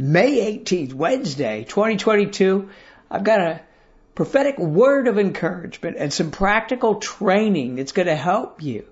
May 0.00 0.56
18th, 0.56 0.94
Wednesday, 0.94 1.64
2022. 1.64 2.70
I've 3.10 3.24
got 3.24 3.40
a 3.40 3.60
prophetic 4.14 4.56
word 4.56 5.08
of 5.08 5.18
encouragement 5.18 5.96
and 5.98 6.12
some 6.12 6.30
practical 6.30 7.00
training 7.00 7.74
that's 7.74 7.90
going 7.90 8.06
to 8.06 8.14
help 8.14 8.62
you 8.62 8.84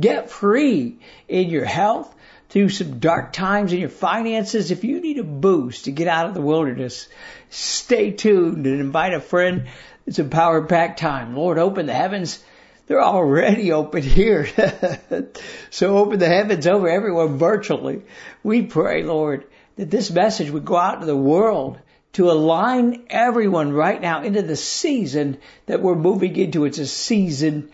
get 0.00 0.30
free 0.30 0.98
in 1.28 1.50
your 1.50 1.66
health 1.66 2.14
through 2.48 2.70
some 2.70 3.00
dark 3.00 3.34
times 3.34 3.74
in 3.74 3.80
your 3.80 3.90
finances. 3.90 4.70
If 4.70 4.82
you 4.82 5.02
need 5.02 5.18
a 5.18 5.24
boost 5.24 5.84
to 5.84 5.92
get 5.92 6.08
out 6.08 6.24
of 6.24 6.32
the 6.32 6.40
wilderness, 6.40 7.06
stay 7.50 8.12
tuned 8.12 8.64
and 8.64 8.80
invite 8.80 9.12
a 9.12 9.20
friend. 9.20 9.68
It's 10.06 10.20
a 10.20 10.24
power 10.24 10.64
pack 10.64 10.96
time. 10.96 11.36
Lord, 11.36 11.58
open 11.58 11.84
the 11.84 11.92
heavens. 11.92 12.42
They're 12.86 13.02
already 13.02 13.72
open 13.72 14.02
here. 14.02 14.48
so 15.68 15.98
open 15.98 16.18
the 16.18 16.28
heavens 16.28 16.66
over 16.66 16.88
everyone 16.88 17.36
virtually. 17.36 18.04
We 18.42 18.62
pray, 18.62 19.02
Lord, 19.02 19.44
that 19.80 19.90
this 19.90 20.10
message 20.10 20.50
would 20.50 20.66
go 20.66 20.76
out 20.76 21.00
to 21.00 21.06
the 21.06 21.16
world 21.16 21.78
to 22.12 22.30
align 22.30 23.06
everyone 23.08 23.72
right 23.72 23.98
now 23.98 24.22
into 24.22 24.42
the 24.42 24.54
season 24.54 25.38
that 25.64 25.80
we're 25.80 25.94
moving 25.94 26.36
into. 26.36 26.66
It's 26.66 26.76
a 26.76 26.86
season 26.86 27.70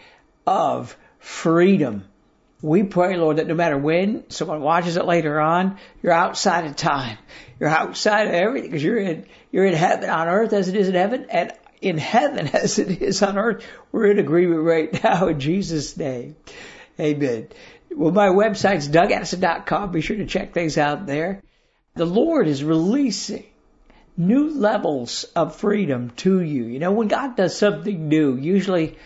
of 0.47 0.97
freedom. 1.19 2.05
We 2.63 2.85
pray, 2.85 3.17
Lord, 3.17 3.39
that 3.39 3.49
no 3.49 3.55
matter 3.55 3.77
when 3.77 4.31
someone 4.31 4.61
watches 4.61 4.97
it 4.97 5.05
later 5.05 5.41
on, 5.41 5.79
you're 6.01 6.13
outside 6.13 6.67
of 6.67 6.77
time. 6.77 7.19
You're 7.59 7.71
outside 7.71 8.29
of 8.29 8.35
everything 8.35 8.71
because 8.71 8.85
you're 8.85 8.99
in, 8.99 9.27
you're 9.51 9.67
in 9.67 9.75
heaven 9.75 10.09
on 10.09 10.29
earth 10.29 10.53
as 10.53 10.69
it 10.69 10.77
is 10.77 10.89
in 10.89 10.95
heaven 10.95 11.27
and 11.29 11.53
in 11.81 11.99
heaven 11.99 12.47
as 12.53 12.79
it 12.79 13.03
is 13.03 13.21
on 13.21 13.37
earth. 13.37 13.67
We're 13.91 14.13
in 14.13 14.21
agreement 14.21 14.63
right 14.63 15.03
now 15.03 15.27
in 15.27 15.41
Jesus' 15.41 15.97
name. 15.97 16.37
Amen. 17.01 17.49
Well, 17.91 18.13
my 18.13 18.29
website's 18.29 18.87
dougaddison.com. 18.87 19.91
Be 19.91 20.03
sure 20.03 20.19
to 20.19 20.27
check 20.27 20.55
things 20.55 20.79
out 20.79 21.07
there 21.07 21.43
the 21.97 22.07
Lord 22.07 22.47
is 22.47 22.63
releasing 22.63 23.45
new 24.17 24.51
levels 24.51 25.25
of 25.35 25.57
freedom 25.57 26.11
to 26.17 26.41
you. 26.41 26.65
You 26.65 26.79
know, 26.79 26.93
when 26.93 27.09
God 27.09 27.37
does 27.37 27.59
something 27.59 28.09
new, 28.09 28.37
usually 28.37 28.97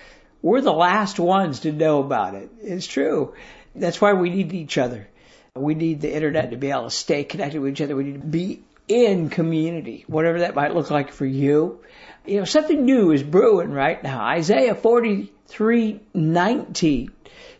we're 0.42 0.60
the 0.60 0.72
last 0.72 1.18
ones 1.18 1.60
to 1.60 1.72
know 1.72 2.00
about 2.00 2.34
it. 2.34 2.50
It's 2.62 2.86
true. 2.86 3.34
That's 3.74 4.00
why 4.00 4.14
we 4.14 4.30
need 4.30 4.52
each 4.52 4.76
other. 4.76 5.08
We 5.54 5.74
need 5.74 6.00
the 6.00 6.12
internet 6.12 6.50
to 6.50 6.56
be 6.56 6.70
able 6.70 6.84
to 6.84 6.90
stay 6.90 7.24
connected 7.24 7.60
with 7.60 7.72
each 7.72 7.80
other. 7.80 7.96
We 7.96 8.04
need 8.04 8.20
to 8.20 8.26
be 8.26 8.62
in 8.88 9.30
community, 9.30 10.04
whatever 10.08 10.40
that 10.40 10.56
might 10.56 10.74
look 10.74 10.90
like 10.90 11.12
for 11.12 11.26
you. 11.26 11.80
You 12.26 12.40
know, 12.40 12.44
something 12.44 12.84
new 12.84 13.12
is 13.12 13.22
brewing 13.22 13.70
right 13.70 14.02
now. 14.02 14.20
Isaiah 14.20 14.74
43:19. 14.74 17.10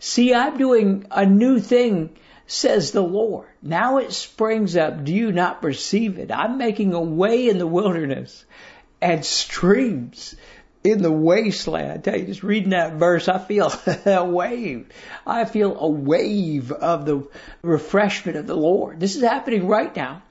See, 0.01 0.35
I'm 0.35 0.59
doing 0.59 1.07
a 1.11 1.25
new 1.25 1.61
thing 1.61 2.11
says 2.51 2.91
the 2.91 3.03
Lord. 3.03 3.47
Now 3.63 3.99
it 3.99 4.13
springs 4.13 4.77
up. 4.77 5.05
Do 5.05 5.15
you 5.15 5.31
not 5.31 5.63
perceive 5.63 6.19
it? 6.19 6.33
I'm 6.33 6.59
making 6.59 6.95
a 6.95 7.01
way 7.01 7.49
in 7.49 7.59
the 7.59 7.67
wilderness 7.67 8.45
and 9.01 9.25
streams 9.25 10.35
in 10.83 11.01
the 11.01 11.13
wasteland. 11.13 11.93
I 11.93 11.97
tell 11.99 12.19
you, 12.19 12.27
just 12.27 12.43
reading 12.43 12.71
that 12.71 12.95
verse, 12.95 13.29
I 13.29 13.39
feel 13.39 13.73
a 14.05 14.25
wave. 14.25 14.89
I 15.25 15.45
feel 15.45 15.79
a 15.79 15.89
wave 15.89 16.73
of 16.73 17.07
the 17.07 17.29
refreshment 17.63 18.37
of 18.37 18.49
the 18.49 18.57
Lord. 18.57 18.99
This 18.99 19.15
is 19.15 19.23
happening 19.23 19.69
right 19.69 19.95
now. 19.95 20.23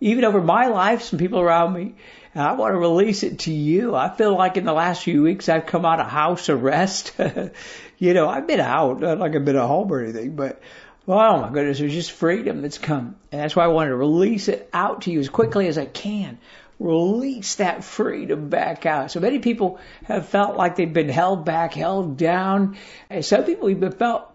Even 0.00 0.24
over 0.24 0.40
my 0.40 0.68
life, 0.68 1.02
some 1.02 1.18
people 1.18 1.40
around 1.40 1.72
me, 1.72 1.96
and 2.34 2.42
I 2.44 2.52
want 2.52 2.72
to 2.72 2.78
release 2.78 3.24
it 3.24 3.40
to 3.40 3.52
you. 3.52 3.96
I 3.96 4.14
feel 4.14 4.36
like 4.36 4.56
in 4.56 4.64
the 4.64 4.72
last 4.72 5.02
few 5.02 5.24
weeks 5.24 5.48
I've 5.48 5.66
come 5.66 5.84
out 5.84 5.98
of 5.98 6.06
house 6.06 6.48
arrest. 6.48 7.14
you 7.98 8.14
know, 8.14 8.28
I've 8.28 8.46
been 8.46 8.60
out, 8.60 9.00
not 9.00 9.18
like 9.18 9.34
I've 9.34 9.44
been 9.44 9.56
at 9.56 9.66
home 9.66 9.90
or 9.90 10.00
anything, 10.00 10.36
but 10.36 10.62
Oh 11.10 11.40
my 11.40 11.48
goodness, 11.48 11.78
there's 11.78 11.94
just 11.94 12.12
freedom 12.12 12.60
that's 12.60 12.76
come. 12.76 13.16
And 13.32 13.40
that's 13.40 13.56
why 13.56 13.64
I 13.64 13.68
wanted 13.68 13.90
to 13.90 13.96
release 13.96 14.48
it 14.48 14.68
out 14.74 15.02
to 15.02 15.10
you 15.10 15.20
as 15.20 15.30
quickly 15.30 15.66
as 15.66 15.78
I 15.78 15.86
can. 15.86 16.38
Release 16.78 17.54
that 17.56 17.82
freedom 17.82 18.50
back 18.50 18.84
out. 18.84 19.10
So 19.10 19.18
many 19.18 19.38
people 19.38 19.78
have 20.04 20.28
felt 20.28 20.56
like 20.56 20.76
they've 20.76 20.92
been 20.92 21.08
held 21.08 21.46
back, 21.46 21.72
held 21.72 22.18
down. 22.18 22.76
And 23.08 23.24
some 23.24 23.44
people 23.44 23.70
even 23.70 23.90
felt 23.90 24.30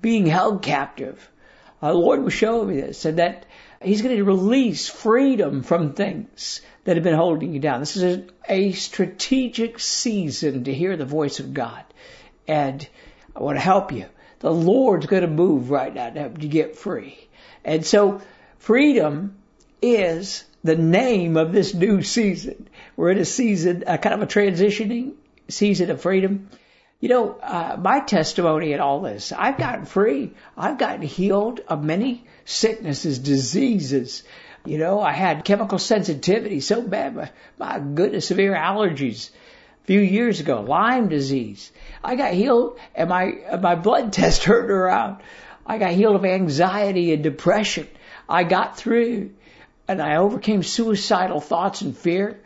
being 0.00 0.26
held 0.26 0.62
captive. 0.62 1.30
The 1.82 1.92
Lord 1.92 2.24
was 2.24 2.32
showing 2.32 2.68
me 2.68 2.80
this 2.80 3.04
and 3.04 3.18
that 3.18 3.44
He's 3.82 4.02
going 4.02 4.16
to 4.16 4.24
release 4.24 4.88
freedom 4.88 5.62
from 5.62 5.92
things 5.92 6.62
that 6.84 6.96
have 6.96 7.04
been 7.04 7.14
holding 7.14 7.52
you 7.52 7.60
down. 7.60 7.78
This 7.78 7.96
is 7.96 8.24
a 8.48 8.72
strategic 8.72 9.78
season 9.78 10.64
to 10.64 10.74
hear 10.74 10.96
the 10.96 11.04
voice 11.04 11.38
of 11.38 11.54
God. 11.54 11.84
And 12.48 12.86
I 13.36 13.42
want 13.42 13.56
to 13.56 13.62
help 13.62 13.92
you 13.92 14.06
the 14.40 14.52
Lord's 14.52 15.06
going 15.06 15.22
to 15.22 15.28
move 15.28 15.70
right 15.70 15.92
now 15.92 16.10
to 16.10 16.20
help 16.20 16.42
you 16.42 16.48
get 16.48 16.76
free. 16.76 17.18
And 17.64 17.84
so 17.84 18.20
freedom 18.58 19.36
is 19.82 20.44
the 20.64 20.76
name 20.76 21.36
of 21.36 21.52
this 21.52 21.74
new 21.74 22.02
season. 22.02 22.68
We're 22.96 23.10
in 23.10 23.18
a 23.18 23.24
season, 23.24 23.84
a 23.86 23.98
kind 23.98 24.14
of 24.14 24.22
a 24.22 24.26
transitioning 24.26 25.14
season 25.48 25.90
of 25.90 26.00
freedom. 26.00 26.48
You 27.00 27.08
know, 27.08 27.38
uh, 27.40 27.76
my 27.80 28.00
testimony 28.00 28.72
in 28.72 28.80
all 28.80 29.00
this, 29.00 29.32
I've 29.32 29.58
gotten 29.58 29.86
free. 29.86 30.32
I've 30.56 30.78
gotten 30.78 31.02
healed 31.02 31.60
of 31.68 31.84
many 31.84 32.24
sicknesses, 32.44 33.18
diseases. 33.20 34.24
You 34.64 34.78
know, 34.78 35.00
I 35.00 35.12
had 35.12 35.44
chemical 35.44 35.78
sensitivity 35.78 36.60
so 36.60 36.82
bad, 36.82 37.14
my, 37.14 37.30
my 37.56 37.78
goodness, 37.78 38.26
severe 38.26 38.54
allergies 38.54 39.30
few 39.88 40.00
years 40.00 40.38
ago, 40.38 40.60
Lyme 40.60 41.08
disease. 41.08 41.72
I 42.04 42.14
got 42.14 42.34
healed 42.34 42.78
and 42.94 43.08
my, 43.08 43.38
my 43.58 43.74
blood 43.74 44.12
test 44.18 44.42
turned 44.42 44.70
around. 44.70 45.22
I 45.64 45.78
got 45.78 45.92
healed 45.92 46.14
of 46.14 46.26
anxiety 46.26 47.14
and 47.14 47.22
depression. 47.22 47.88
I 48.28 48.44
got 48.44 48.76
through 48.76 49.30
and 49.88 50.02
I 50.02 50.16
overcame 50.16 50.62
suicidal 50.62 51.40
thoughts 51.40 51.80
and 51.80 51.96
fear. 51.96 52.38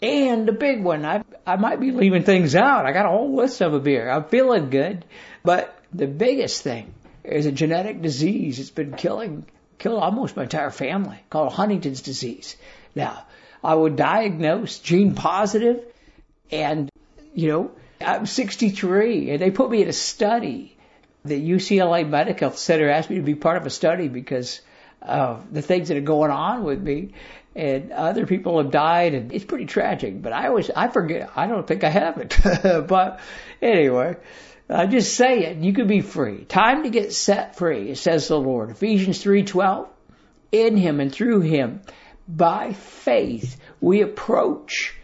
And 0.00 0.46
the 0.46 0.52
big 0.52 0.84
one, 0.84 1.04
I, 1.04 1.24
I 1.44 1.56
might 1.56 1.80
be 1.80 1.90
leaving 1.90 2.22
things 2.22 2.54
out. 2.54 2.86
I 2.86 2.92
got 2.92 3.06
a 3.06 3.08
whole 3.08 3.34
list 3.34 3.60
of 3.62 3.72
them 3.72 3.84
here. 3.84 4.08
I'm 4.08 4.26
feeling 4.26 4.70
good. 4.70 5.04
But 5.42 5.76
the 5.92 6.06
biggest 6.06 6.62
thing 6.62 6.94
is 7.24 7.46
a 7.46 7.52
genetic 7.52 8.00
disease. 8.00 8.60
It's 8.60 8.70
been 8.70 8.94
killing, 8.94 9.44
killed 9.78 10.00
almost 10.00 10.36
my 10.36 10.44
entire 10.44 10.70
family 10.70 11.18
called 11.30 11.52
Huntington's 11.52 12.02
disease. 12.02 12.54
Now, 12.94 13.24
I 13.64 13.74
was 13.74 13.94
diagnosed 13.94 14.84
gene 14.84 15.16
positive 15.16 15.84
and, 16.50 16.90
you 17.34 17.48
know, 17.48 17.70
I'm 18.00 18.26
63 18.26 19.30
and 19.30 19.40
they 19.40 19.50
put 19.50 19.70
me 19.70 19.82
in 19.82 19.88
a 19.88 19.92
study. 19.92 20.76
The 21.24 21.50
UCLA 21.50 22.08
Medical 22.08 22.52
Center 22.52 22.88
asked 22.88 23.10
me 23.10 23.16
to 23.16 23.22
be 23.22 23.34
part 23.34 23.58
of 23.58 23.66
a 23.66 23.70
study 23.70 24.08
because 24.08 24.60
of 25.02 25.52
the 25.52 25.62
things 25.62 25.88
that 25.88 25.96
are 25.96 26.02
going 26.02 26.30
on 26.30 26.64
with 26.64 26.80
me 26.80 27.12
and 27.54 27.92
other 27.92 28.26
people 28.26 28.62
have 28.62 28.70
died 28.70 29.14
and 29.14 29.32
it's 29.32 29.44
pretty 29.44 29.66
tragic, 29.66 30.22
but 30.22 30.32
I 30.32 30.48
always, 30.48 30.70
I 30.70 30.88
forget, 30.88 31.30
I 31.36 31.46
don't 31.46 31.66
think 31.66 31.84
I 31.84 31.90
have 31.90 32.18
it. 32.18 32.38
but 32.88 33.20
anyway, 33.60 34.16
I 34.68 34.86
just 34.86 35.14
say 35.14 35.44
it. 35.46 35.58
You 35.58 35.72
can 35.72 35.86
be 35.86 36.00
free. 36.00 36.44
Time 36.44 36.84
to 36.84 36.90
get 36.90 37.12
set 37.12 37.56
free, 37.56 37.94
says 37.96 38.28
the 38.28 38.38
Lord. 38.38 38.70
Ephesians 38.70 39.22
3.12, 39.22 39.88
in 40.52 40.76
Him 40.76 41.00
and 41.00 41.12
through 41.12 41.40
Him, 41.40 41.80
by 42.28 42.72
faith, 42.72 43.60
we 43.80 44.02
approach 44.02 44.94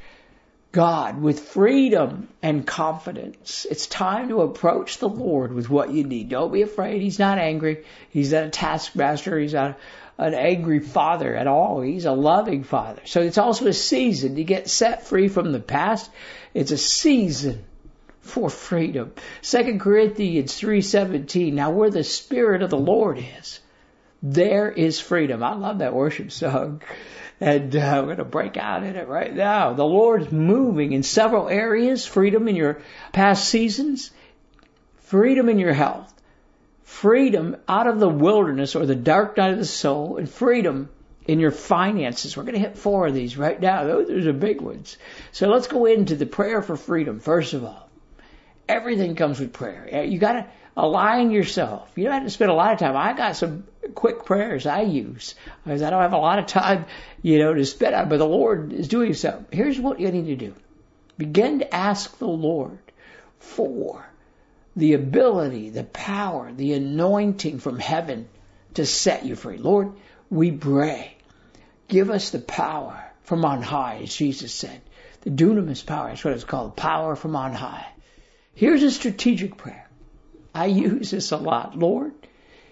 God 0.76 1.22
with 1.22 1.40
freedom 1.40 2.28
and 2.42 2.66
confidence. 2.66 3.66
It's 3.70 3.86
time 3.86 4.28
to 4.28 4.42
approach 4.42 4.98
the 4.98 5.08
Lord 5.08 5.54
with 5.54 5.70
what 5.70 5.90
you 5.90 6.04
need. 6.04 6.28
Don't 6.28 6.52
be 6.52 6.60
afraid. 6.60 7.00
He's 7.00 7.18
not 7.18 7.38
angry. 7.38 7.86
He's 8.10 8.34
not 8.34 8.44
a 8.44 8.50
taskmaster. 8.50 9.38
He's 9.38 9.54
not 9.54 9.78
an 10.18 10.34
angry 10.34 10.80
father 10.80 11.34
at 11.34 11.46
all. 11.46 11.80
He's 11.80 12.04
a 12.04 12.12
loving 12.12 12.62
father. 12.62 13.00
So 13.06 13.22
it's 13.22 13.38
also 13.38 13.68
a 13.68 13.72
season 13.72 14.36
to 14.36 14.44
get 14.44 14.68
set 14.68 15.06
free 15.06 15.28
from 15.28 15.50
the 15.50 15.60
past. 15.60 16.10
It's 16.52 16.72
a 16.72 16.76
season 16.76 17.64
for 18.20 18.50
freedom. 18.50 19.14
Second 19.40 19.80
Corinthians 19.80 20.60
3:17. 20.60 21.54
Now 21.54 21.70
where 21.70 21.88
the 21.88 22.04
spirit 22.04 22.60
of 22.60 22.68
the 22.68 22.76
Lord 22.76 23.18
is, 23.38 23.60
there 24.22 24.70
is 24.70 25.00
freedom. 25.00 25.42
I 25.42 25.54
love 25.54 25.78
that 25.78 25.94
worship 25.94 26.32
song. 26.32 26.82
And 27.40 27.76
uh, 27.76 27.80
I'm 27.80 28.04
going 28.06 28.16
to 28.16 28.24
break 28.24 28.56
out 28.56 28.82
in 28.82 28.96
it 28.96 29.08
right 29.08 29.34
now. 29.34 29.74
The 29.74 29.84
Lord's 29.84 30.32
moving 30.32 30.92
in 30.92 31.02
several 31.02 31.48
areas. 31.48 32.06
Freedom 32.06 32.48
in 32.48 32.56
your 32.56 32.80
past 33.12 33.48
seasons. 33.48 34.10
Freedom 35.02 35.48
in 35.48 35.58
your 35.58 35.74
health. 35.74 36.12
Freedom 36.84 37.56
out 37.68 37.88
of 37.88 38.00
the 38.00 38.08
wilderness 38.08 38.74
or 38.74 38.86
the 38.86 38.94
dark 38.94 39.36
night 39.36 39.52
of 39.52 39.58
the 39.58 39.66
soul. 39.66 40.16
And 40.16 40.30
freedom 40.30 40.88
in 41.26 41.40
your 41.40 41.50
finances. 41.50 42.36
We're 42.36 42.44
going 42.44 42.54
to 42.54 42.60
hit 42.60 42.78
four 42.78 43.06
of 43.06 43.14
these 43.14 43.36
right 43.36 43.60
now. 43.60 43.84
Those 43.84 44.26
are 44.26 44.32
big 44.32 44.60
ones. 44.60 44.96
So 45.32 45.48
let's 45.48 45.66
go 45.66 45.84
into 45.86 46.16
the 46.16 46.26
prayer 46.26 46.62
for 46.62 46.76
freedom. 46.76 47.20
First 47.20 47.52
of 47.52 47.64
all, 47.64 47.85
everything 48.68 49.14
comes 49.14 49.40
with 49.40 49.52
prayer. 49.52 50.04
You 50.04 50.18
got 50.18 50.32
to 50.32 50.46
align 50.76 51.30
yourself. 51.30 51.90
You 51.96 52.04
don't 52.04 52.12
have 52.12 52.24
to 52.24 52.30
spend 52.30 52.50
a 52.50 52.54
lot 52.54 52.72
of 52.72 52.78
time. 52.78 52.96
I 52.96 53.14
got 53.14 53.36
some 53.36 53.64
quick 53.94 54.24
prayers 54.24 54.66
I 54.66 54.82
use 54.82 55.34
because 55.64 55.82
I 55.82 55.90
don't 55.90 56.02
have 56.02 56.12
a 56.12 56.18
lot 56.18 56.38
of 56.38 56.46
time, 56.46 56.86
you 57.22 57.38
know, 57.38 57.54
to 57.54 57.64
spend 57.64 57.94
out. 57.94 58.08
But 58.08 58.18
the 58.18 58.26
Lord 58.26 58.72
is 58.72 58.88
doing 58.88 59.14
so. 59.14 59.44
Here's 59.50 59.80
what 59.80 60.00
you 60.00 60.10
need 60.10 60.26
to 60.26 60.36
do: 60.36 60.54
begin 61.16 61.60
to 61.60 61.74
ask 61.74 62.18
the 62.18 62.26
Lord 62.26 62.78
for 63.38 64.06
the 64.74 64.92
ability, 64.92 65.70
the 65.70 65.84
power, 65.84 66.52
the 66.52 66.74
anointing 66.74 67.58
from 67.60 67.78
heaven 67.78 68.28
to 68.74 68.84
set 68.84 69.24
you 69.24 69.34
free. 69.36 69.56
Lord, 69.56 69.92
we 70.28 70.52
pray. 70.52 71.16
Give 71.88 72.10
us 72.10 72.30
the 72.30 72.40
power 72.40 73.02
from 73.22 73.44
on 73.44 73.62
high, 73.62 74.00
as 74.02 74.14
Jesus 74.14 74.52
said. 74.52 74.82
The 75.22 75.30
dunamis 75.30 75.86
power, 75.86 76.08
that's 76.08 76.24
what 76.24 76.34
it's 76.34 76.44
called, 76.44 76.76
power 76.76 77.16
from 77.16 77.34
on 77.36 77.52
high. 77.54 77.86
Here's 78.56 78.82
a 78.82 78.90
strategic 78.90 79.58
prayer. 79.58 79.86
I 80.54 80.66
use 80.66 81.10
this 81.10 81.30
a 81.30 81.36
lot. 81.36 81.78
Lord, 81.78 82.14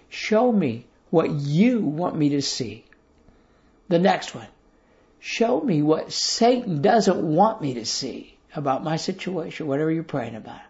show 0.09 0.51
me 0.51 0.87
what 1.11 1.29
you 1.29 1.79
want 1.79 2.17
me 2.17 2.29
to 2.29 2.41
see. 2.41 2.83
The 3.87 3.99
next 3.99 4.33
one. 4.33 4.47
Show 5.19 5.61
me 5.61 5.83
what 5.83 6.11
Satan 6.11 6.81
doesn't 6.81 7.21
want 7.21 7.61
me 7.61 7.75
to 7.75 7.85
see 7.85 8.35
about 8.55 8.83
my 8.83 8.95
situation, 8.95 9.67
whatever 9.67 9.91
you're 9.91 10.03
praying 10.03 10.35
about. 10.35 10.61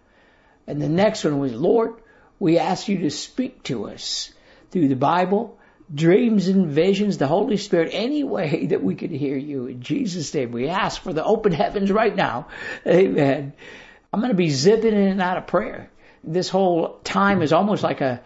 And 0.67 0.81
the 0.81 0.89
next 0.89 1.23
one 1.23 1.39
was, 1.39 1.53
Lord, 1.53 1.94
we 2.38 2.59
ask 2.59 2.89
you 2.89 2.97
to 3.00 3.09
speak 3.09 3.63
to 3.63 3.88
us 3.88 4.33
through 4.71 4.89
the 4.89 4.97
Bible, 4.97 5.57
dreams 5.94 6.50
and 6.50 6.67
visions, 6.67 7.17
the 7.17 7.27
Holy 7.27 7.56
Spirit, 7.56 7.91
any 7.94 8.25
way 8.25 8.65
that 8.71 8.83
we 8.83 8.95
could 8.95 9.12
hear 9.12 9.38
you. 9.38 9.67
In 9.67 9.81
Jesus' 9.81 10.33
name, 10.33 10.51
we 10.51 10.67
ask 10.67 11.01
for 11.01 11.13
the 11.13 11.23
open 11.23 11.53
heavens 11.53 11.89
right 11.89 12.15
now. 12.15 12.47
Amen. 12.85 13.53
I'm 14.15 14.21
going 14.21 14.31
to 14.31 14.38
be 14.38 14.50
zipping 14.50 14.94
in 14.94 15.07
and 15.09 15.21
out 15.21 15.38
of 15.38 15.45
prayer. 15.45 15.89
This 16.23 16.47
whole 16.47 17.01
time 17.03 17.41
is 17.41 17.51
almost 17.51 17.83
like 17.83 18.00
a, 18.00 18.21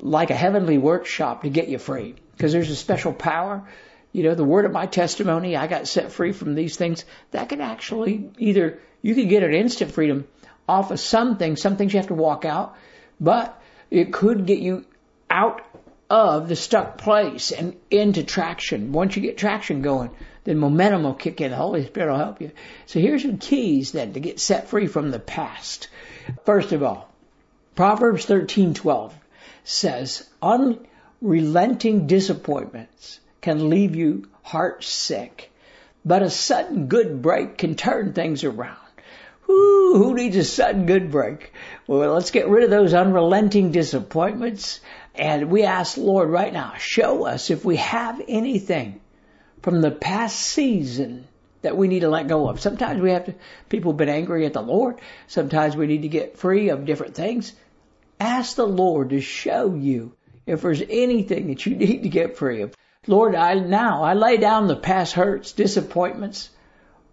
like 0.00 0.30
a 0.30 0.34
heavenly 0.34 0.78
workshop 0.78 1.42
to 1.42 1.50
get 1.50 1.68
you 1.68 1.76
free. 1.76 2.14
Because 2.32 2.54
there's 2.54 2.70
a 2.70 2.74
special 2.74 3.12
power. 3.12 3.68
You 4.10 4.22
know, 4.22 4.34
the 4.34 4.42
word 4.42 4.64
of 4.64 4.72
my 4.72 4.86
testimony, 4.86 5.54
I 5.54 5.66
got 5.66 5.86
set 5.86 6.12
free 6.12 6.32
from 6.32 6.54
these 6.54 6.78
things. 6.78 7.04
That 7.32 7.50
can 7.50 7.60
actually 7.60 8.30
either, 8.38 8.78
you 9.02 9.14
could 9.14 9.28
get 9.28 9.42
an 9.42 9.52
instant 9.52 9.92
freedom 9.92 10.26
off 10.66 10.90
of 10.90 10.98
some 10.98 11.36
things. 11.36 11.60
Some 11.60 11.76
things 11.76 11.92
you 11.92 11.98
have 11.98 12.06
to 12.06 12.14
walk 12.14 12.46
out, 12.46 12.74
but 13.20 13.62
it 13.90 14.14
could 14.14 14.46
get 14.46 14.60
you 14.60 14.86
out 15.28 15.60
of 16.08 16.48
the 16.48 16.56
stuck 16.56 16.96
place 16.96 17.52
and 17.52 17.76
into 17.90 18.24
traction. 18.24 18.92
Once 18.92 19.14
you 19.14 19.20
get 19.20 19.36
traction 19.36 19.82
going, 19.82 20.10
then 20.44 20.58
momentum 20.58 21.02
will 21.02 21.14
kick 21.14 21.40
in. 21.40 21.50
The 21.50 21.56
Holy 21.56 21.84
Spirit 21.86 22.10
will 22.10 22.18
help 22.18 22.40
you. 22.40 22.50
So 22.86 23.00
here's 23.00 23.22
some 23.22 23.38
keys 23.38 23.92
then 23.92 24.12
to 24.12 24.20
get 24.20 24.38
set 24.38 24.68
free 24.68 24.86
from 24.86 25.10
the 25.10 25.18
past. 25.18 25.88
First 26.44 26.72
of 26.72 26.82
all, 26.82 27.10
Proverbs 27.74 28.26
13:12 28.26 29.12
says, 29.64 30.28
"Unrelenting 30.42 32.06
disappointments 32.06 33.20
can 33.40 33.70
leave 33.70 33.96
you 33.96 34.28
heart 34.42 34.84
sick, 34.84 35.50
but 36.04 36.22
a 36.22 36.30
sudden 36.30 36.86
good 36.86 37.22
break 37.22 37.58
can 37.58 37.74
turn 37.74 38.12
things 38.12 38.44
around." 38.44 38.76
Who, 39.42 39.96
who 39.96 40.14
needs 40.14 40.36
a 40.36 40.44
sudden 40.44 40.86
good 40.86 41.10
break? 41.10 41.52
Well, 41.86 42.14
let's 42.14 42.30
get 42.30 42.48
rid 42.48 42.64
of 42.64 42.70
those 42.70 42.94
unrelenting 42.94 43.72
disappointments. 43.72 44.80
And 45.14 45.50
we 45.50 45.64
ask, 45.64 45.96
Lord, 45.96 46.30
right 46.30 46.52
now, 46.52 46.74
show 46.78 47.26
us 47.26 47.50
if 47.50 47.64
we 47.64 47.76
have 47.76 48.22
anything 48.26 49.00
from 49.64 49.80
the 49.80 49.90
past 49.90 50.38
season 50.38 51.26
that 51.62 51.74
we 51.74 51.88
need 51.88 52.00
to 52.00 52.10
let 52.10 52.28
go 52.28 52.50
of. 52.50 52.60
Sometimes 52.60 53.00
we 53.00 53.12
have 53.12 53.24
to, 53.24 53.34
people 53.70 53.92
have 53.92 53.96
been 53.96 54.10
angry 54.10 54.44
at 54.44 54.52
the 54.52 54.60
Lord. 54.60 55.00
Sometimes 55.26 55.74
we 55.74 55.86
need 55.86 56.02
to 56.02 56.08
get 56.08 56.36
free 56.36 56.68
of 56.68 56.84
different 56.84 57.14
things. 57.14 57.54
Ask 58.20 58.56
the 58.56 58.66
Lord 58.66 59.08
to 59.08 59.22
show 59.22 59.74
you 59.74 60.12
if 60.44 60.60
there's 60.60 60.82
anything 60.82 61.46
that 61.46 61.64
you 61.64 61.76
need 61.76 62.02
to 62.02 62.10
get 62.10 62.36
free 62.36 62.60
of. 62.60 62.74
Lord, 63.06 63.34
I 63.34 63.54
now, 63.54 64.02
I 64.02 64.12
lay 64.12 64.36
down 64.36 64.66
the 64.66 64.76
past 64.76 65.14
hurts, 65.14 65.52
disappointments, 65.52 66.50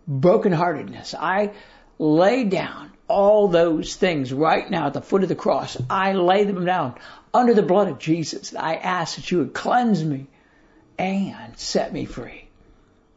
brokenheartedness. 0.09 1.15
I 1.18 1.51
lay 2.00 2.44
down 2.44 2.92
all 3.07 3.47
those 3.47 3.95
things 3.95 4.33
right 4.33 4.69
now 4.69 4.88
at 4.88 4.94
the 4.94 5.01
foot 5.01 5.24
of 5.24 5.30
the 5.30 5.36
cross. 5.36 5.77
I 5.89 6.12
lay 6.12 6.44
them 6.44 6.65
down 6.65 6.95
under 7.33 7.54
the 7.54 7.63
blood 7.63 7.88
of 7.88 7.97
Jesus. 7.97 8.54
I 8.54 8.75
ask 8.75 9.15
that 9.15 9.31
you 9.31 9.38
would 9.38 9.54
cleanse 9.54 10.04
me 10.04 10.27
and 11.01 11.57
set 11.57 11.92
me 11.92 12.06
free. 12.06 12.41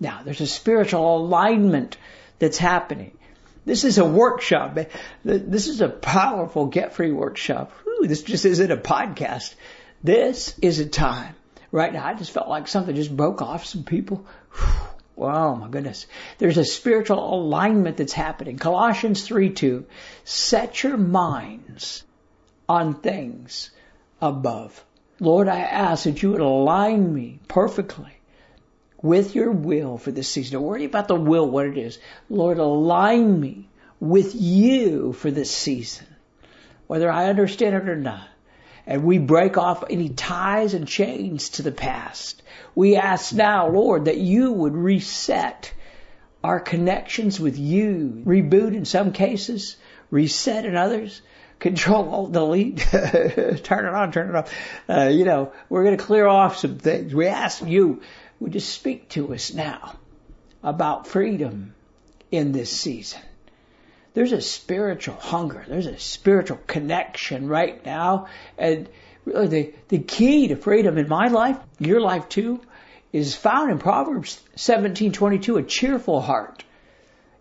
Now, 0.00 0.22
there's 0.24 0.40
a 0.40 0.46
spiritual 0.46 1.16
alignment 1.16 1.96
that's 2.38 2.58
happening. 2.58 3.16
This 3.64 3.84
is 3.84 3.98
a 3.98 4.04
workshop. 4.04 4.78
This 5.24 5.68
is 5.68 5.80
a 5.80 5.88
powerful 5.88 6.66
get 6.66 6.94
free 6.94 7.12
workshop. 7.12 7.72
This 8.02 8.22
just 8.22 8.44
isn't 8.44 8.70
a 8.70 8.76
podcast. 8.76 9.54
This 10.02 10.58
is 10.60 10.80
a 10.80 10.86
time. 10.86 11.34
Right 11.72 11.92
now, 11.92 12.06
I 12.06 12.14
just 12.14 12.30
felt 12.30 12.48
like 12.48 12.68
something 12.68 12.94
just 12.94 13.16
broke 13.16 13.40
off 13.40 13.64
some 13.64 13.84
people. 13.84 14.26
Whew. 14.52 14.88
Oh 15.16 15.54
my 15.54 15.68
goodness. 15.68 16.06
There's 16.38 16.58
a 16.58 16.64
spiritual 16.64 17.34
alignment 17.34 17.96
that's 17.96 18.12
happening. 18.12 18.58
Colossians 18.58 19.22
3 19.22 19.50
2. 19.50 19.86
Set 20.24 20.82
your 20.82 20.96
minds 20.96 22.04
on 22.68 22.94
things 22.94 23.70
above. 24.20 24.84
Lord, 25.20 25.48
I 25.48 25.60
ask 25.60 26.04
that 26.04 26.22
you 26.22 26.32
would 26.32 26.40
align 26.40 27.14
me 27.14 27.38
perfectly 27.46 28.13
with 29.04 29.36
your 29.36 29.52
will 29.52 29.98
for 29.98 30.10
this 30.10 30.28
season. 30.28 30.54
Don't 30.54 30.62
worry 30.62 30.84
about 30.84 31.06
the 31.06 31.14
will, 31.14 31.48
what 31.48 31.66
it 31.66 31.78
is. 31.78 31.98
Lord, 32.28 32.58
align 32.58 33.38
me 33.38 33.68
with 34.00 34.34
you 34.34 35.12
for 35.12 35.30
this 35.30 35.50
season. 35.50 36.06
Whether 36.88 37.10
I 37.10 37.28
understand 37.28 37.76
it 37.76 37.88
or 37.88 37.96
not 37.96 38.26
and 38.86 39.04
we 39.04 39.18
break 39.18 39.56
off 39.56 39.84
any 39.88 40.08
ties 40.10 40.74
and 40.74 40.86
chains 40.86 41.50
to 41.50 41.62
the 41.62 41.72
past. 41.72 42.42
We 42.74 42.96
ask 42.96 43.32
now, 43.32 43.68
Lord, 43.68 44.06
that 44.06 44.18
you 44.18 44.52
would 44.52 44.74
reset 44.74 45.72
our 46.42 46.60
connections 46.60 47.40
with 47.40 47.58
you, 47.58 48.22
reboot 48.26 48.74
in 48.74 48.84
some 48.84 49.12
cases, 49.12 49.76
reset 50.10 50.66
in 50.66 50.76
others, 50.76 51.22
control, 51.58 52.10
alt, 52.10 52.32
delete, 52.32 52.78
turn 52.90 53.86
it 53.86 53.94
on, 53.94 54.12
turn 54.12 54.28
it 54.28 54.34
off. 54.34 54.54
Uh, 54.88 55.08
you 55.10 55.24
know, 55.24 55.52
we're 55.70 55.84
going 55.84 55.96
to 55.96 56.04
clear 56.04 56.26
off 56.26 56.58
some 56.58 56.78
things. 56.78 57.14
We 57.14 57.26
ask 57.26 57.64
you, 57.64 58.02
would 58.40 58.54
you 58.54 58.60
speak 58.60 59.08
to 59.10 59.32
us 59.34 59.52
now 59.54 59.96
about 60.62 61.06
freedom 61.06 61.74
in 62.30 62.52
this 62.52 62.70
season? 62.70 63.20
there's 64.14 64.32
a 64.32 64.40
spiritual 64.40 65.16
hunger. 65.16 65.64
There's 65.68 65.86
a 65.86 65.98
spiritual 65.98 66.58
connection 66.66 67.48
right 67.48 67.84
now. 67.84 68.28
And 68.56 68.88
really 69.24 69.48
the, 69.48 69.74
the 69.88 69.98
key 69.98 70.48
to 70.48 70.56
freedom 70.56 70.96
in 70.98 71.08
my 71.08 71.28
life, 71.28 71.58
your 71.78 72.00
life 72.00 72.28
too, 72.28 72.60
is 73.12 73.34
found 73.34 73.70
in 73.70 73.78
Proverbs 73.78 74.40
17:22. 74.56 75.58
A 75.58 75.62
cheerful 75.62 76.20
heart 76.20 76.64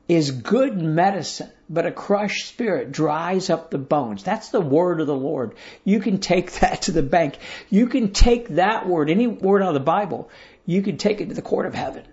is 0.07 0.31
good 0.31 0.81
medicine, 0.81 1.49
but 1.69 1.85
a 1.85 1.91
crushed 1.91 2.47
spirit 2.47 2.91
dries 2.91 3.49
up 3.49 3.69
the 3.69 3.77
bones. 3.77 4.23
That's 4.23 4.49
the 4.49 4.61
word 4.61 4.99
of 4.99 5.07
the 5.07 5.15
Lord. 5.15 5.55
You 5.83 5.99
can 5.99 6.19
take 6.19 6.51
that 6.59 6.83
to 6.83 6.91
the 6.91 7.03
bank. 7.03 7.37
You 7.69 7.87
can 7.87 8.11
take 8.11 8.49
that 8.49 8.87
word, 8.87 9.09
any 9.09 9.27
word 9.27 9.61
out 9.61 9.69
of 9.69 9.73
the 9.75 9.79
Bible, 9.79 10.29
you 10.65 10.81
can 10.81 10.97
take 10.97 11.21
it 11.21 11.29
to 11.29 11.35
the 11.35 11.41
court 11.41 11.65
of 11.65 11.73
heaven. 11.73 12.03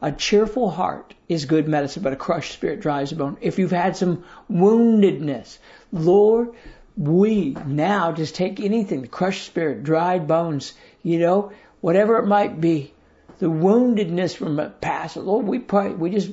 A 0.00 0.12
cheerful 0.12 0.70
heart 0.70 1.14
is 1.28 1.44
good 1.44 1.68
medicine, 1.68 2.02
but 2.02 2.12
a 2.12 2.16
crushed 2.16 2.52
spirit 2.52 2.80
drives 2.80 3.10
the 3.10 3.16
bone. 3.16 3.36
If 3.40 3.58
you've 3.58 3.72
had 3.72 3.96
some 3.96 4.24
woundedness, 4.50 5.58
Lord, 5.90 6.50
we 6.96 7.56
now 7.66 8.12
just 8.12 8.34
take 8.34 8.60
anything, 8.60 9.02
the 9.02 9.08
crushed 9.08 9.44
spirit, 9.44 9.82
dried 9.82 10.28
bones, 10.28 10.72
you 11.02 11.18
know, 11.18 11.52
whatever 11.80 12.18
it 12.18 12.26
might 12.26 12.60
be, 12.60 12.92
the 13.38 13.46
woundedness 13.46 14.36
from 14.36 14.58
a 14.58 14.68
past, 14.68 15.16
Lord, 15.16 15.46
we 15.46 15.58
pray, 15.58 15.90
we 15.90 16.10
just 16.10 16.30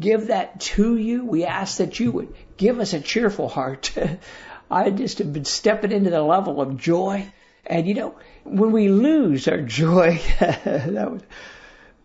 give 0.00 0.28
that 0.28 0.60
to 0.60 0.96
you. 0.96 1.24
We 1.24 1.44
ask 1.44 1.78
that 1.78 1.98
you 2.00 2.12
would 2.12 2.34
give 2.56 2.78
us 2.78 2.92
a 2.92 3.00
cheerful 3.00 3.48
heart. 3.48 3.92
I 4.70 4.90
just 4.90 5.18
have 5.18 5.32
been 5.32 5.44
stepping 5.44 5.92
into 5.92 6.10
the 6.10 6.22
level 6.22 6.60
of 6.60 6.76
joy. 6.76 7.30
And 7.66 7.86
you 7.86 7.94
know, 7.94 8.14
when 8.44 8.72
we 8.72 8.88
lose 8.88 9.48
our 9.48 9.60
joy, 9.60 10.20
that 10.40 11.10
was, 11.10 11.22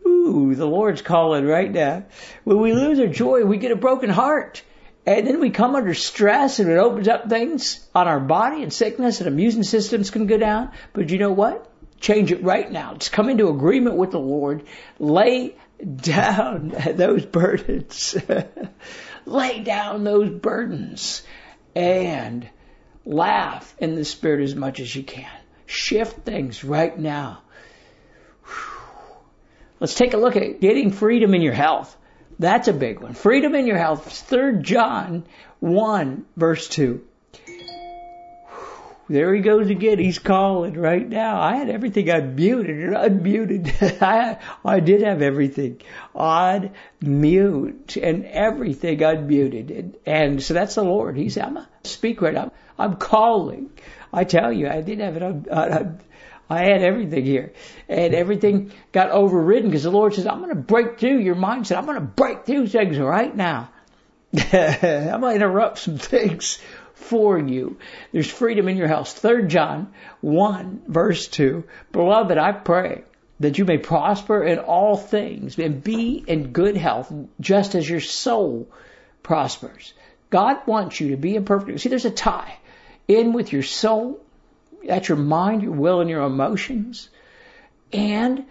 Ooh, 0.06 0.56
the 0.56 0.66
Lord's 0.66 1.02
calling 1.02 1.46
right 1.46 1.72
now. 1.72 2.06
When 2.44 2.60
we 2.60 2.74
lose 2.74 3.00
our 3.00 3.08
joy, 3.08 3.44
we 3.44 3.58
get 3.58 3.72
a 3.72 3.76
broken 3.76 4.10
heart. 4.10 4.64
And 5.06 5.26
then 5.26 5.40
we 5.40 5.52
come 5.52 5.76
under 5.76 5.94
stress 5.94 6.60
and 6.60 6.70
it 6.70 6.78
opens 6.78 7.08
up 7.08 7.30
things 7.30 7.86
on 7.96 8.08
our 8.08 8.20
body 8.20 8.62
and 8.62 8.74
sickness 8.74 9.20
and 9.20 9.28
immune 9.28 9.64
systems 9.64 10.10
can 10.10 10.28
go 10.28 10.38
down. 10.38 10.72
But 10.94 11.10
you 11.10 11.18
know 11.18 11.32
what? 11.32 11.72
Change 12.00 12.32
it 12.32 12.44
right 12.44 12.70
now. 12.70 12.94
Just 12.94 13.12
come 13.12 13.30
into 13.30 13.50
agreement 13.50 13.96
with 13.96 14.12
the 14.12 14.20
Lord. 14.20 14.64
Lay 15.00 15.56
down 15.84 16.70
those 16.94 17.26
burdens. 17.26 18.18
Lay 19.26 19.62
down 19.62 20.04
those 20.04 20.30
burdens 20.30 21.24
and 21.76 22.48
laugh 23.06 23.76
in 23.80 23.96
the 23.96 24.06
Spirit 24.06 24.42
as 24.42 24.56
much 24.56 24.80
as 24.80 24.94
you 24.94 25.04
can. 25.04 25.32
Shift 25.68 26.26
things 26.26 26.64
right 26.64 26.98
now. 26.98 27.42
Let's 29.80 29.94
take 29.94 30.16
a 30.16 30.18
look 30.18 30.36
at 30.36 30.60
getting 30.60 30.92
freedom 30.92 31.36
in 31.36 31.42
your 31.42 31.54
health. 31.54 31.96
That's 32.40 32.68
a 32.68 32.74
big 32.74 33.00
one. 33.00 33.14
Freedom 33.14 33.54
in 33.54 33.68
your 33.68 33.78
health. 33.78 34.12
3 34.12 34.62
John 34.62 35.26
1 35.60 36.26
verse 36.36 36.68
2. 36.70 37.04
There 39.10 39.34
he 39.34 39.42
goes 39.42 39.70
again. 39.70 40.00
He's 40.00 40.20
calling 40.20 40.74
right 40.74 41.08
now. 41.08 41.40
I 41.40 41.56
had 41.56 41.70
everything 41.70 42.08
unmuted 42.08 42.84
and 42.84 43.24
unmuted. 43.24 44.02
I, 44.02 44.38
I 44.66 44.82
did 44.82 45.02
have 45.02 45.22
everything 45.22 45.82
on 46.14 46.72
mute 47.00 47.96
and 47.96 48.26
everything 48.26 49.00
unmuted. 49.00 49.78
And, 49.78 49.98
and 50.06 50.44
so 50.44 50.54
that's 50.54 50.76
the 50.76 50.84
Lord. 50.84 51.16
He 51.16 51.30
said, 51.30 51.46
I'm 51.46 51.66
speak 51.84 52.22
right 52.22 52.34
now. 52.34 52.52
I'm 52.78 52.96
calling. 52.96 53.72
I 54.14 54.24
tell 54.24 54.52
you, 54.54 54.70
I 54.70 54.82
didn't 54.82 55.06
have 55.06 55.16
it 55.18 55.24
on, 55.24 55.46
on 55.52 56.00
I 56.50 56.64
had 56.64 56.82
everything 56.82 57.26
here. 57.26 57.54
And 57.90 58.14
everything 58.14 58.72
got 58.92 59.12
overridden 59.12 59.70
because 59.70 59.84
the 59.84 59.92
Lord 59.92 60.14
says, 60.14 60.28
I'm 60.28 60.40
going 60.40 60.50
to 60.50 60.56
break 60.56 61.00
through 61.00 61.20
your 61.20 61.36
mindset. 61.36 61.78
I'm 61.78 61.86
going 61.86 62.00
to 62.00 62.02
break 62.02 62.46
through 62.46 62.68
things 62.68 62.98
right 62.98 63.36
now. 63.36 63.70
I'm 64.34 65.22
going 65.22 65.22
to 65.22 65.36
interrupt 65.36 65.80
some 65.80 65.98
things 65.98 66.60
for 66.94 67.38
you. 67.38 67.78
There's 68.12 68.30
freedom 68.30 68.68
in 68.68 68.78
your 68.78 68.88
house. 68.88 69.14
Third 69.14 69.50
John 69.50 69.94
1 70.22 70.84
verse 70.88 71.28
2. 71.28 71.64
Beloved, 71.92 72.38
I 72.38 72.52
pray 72.54 73.04
that 73.40 73.58
you 73.58 73.66
may 73.66 73.78
prosper 73.78 74.44
in 74.44 74.60
all 74.60 74.98
things 74.98 75.60
and 75.60 75.84
be 75.84 76.24
in 76.26 76.52
good 76.54 76.76
health 76.76 77.14
just 77.40 77.76
as 77.76 77.88
your 77.88 78.00
soul 78.00 78.70
prospers. 79.22 79.94
God 80.30 80.66
wants 80.66 81.00
you 81.00 81.12
to 81.12 81.18
be 81.18 81.36
in 81.36 81.46
perfect. 81.46 81.80
See, 81.80 81.90
there's 81.90 82.06
a 82.06 82.12
tie 82.12 82.58
in 83.08 83.34
with 83.34 83.52
your 83.54 83.64
soul. 83.64 84.20
That's 84.86 85.10
your 85.10 85.18
mind, 85.18 85.64
your 85.64 85.74
will, 85.74 86.02
and 86.02 86.10
your 86.10 86.22
emotions. 86.22 87.10
And 87.92 88.46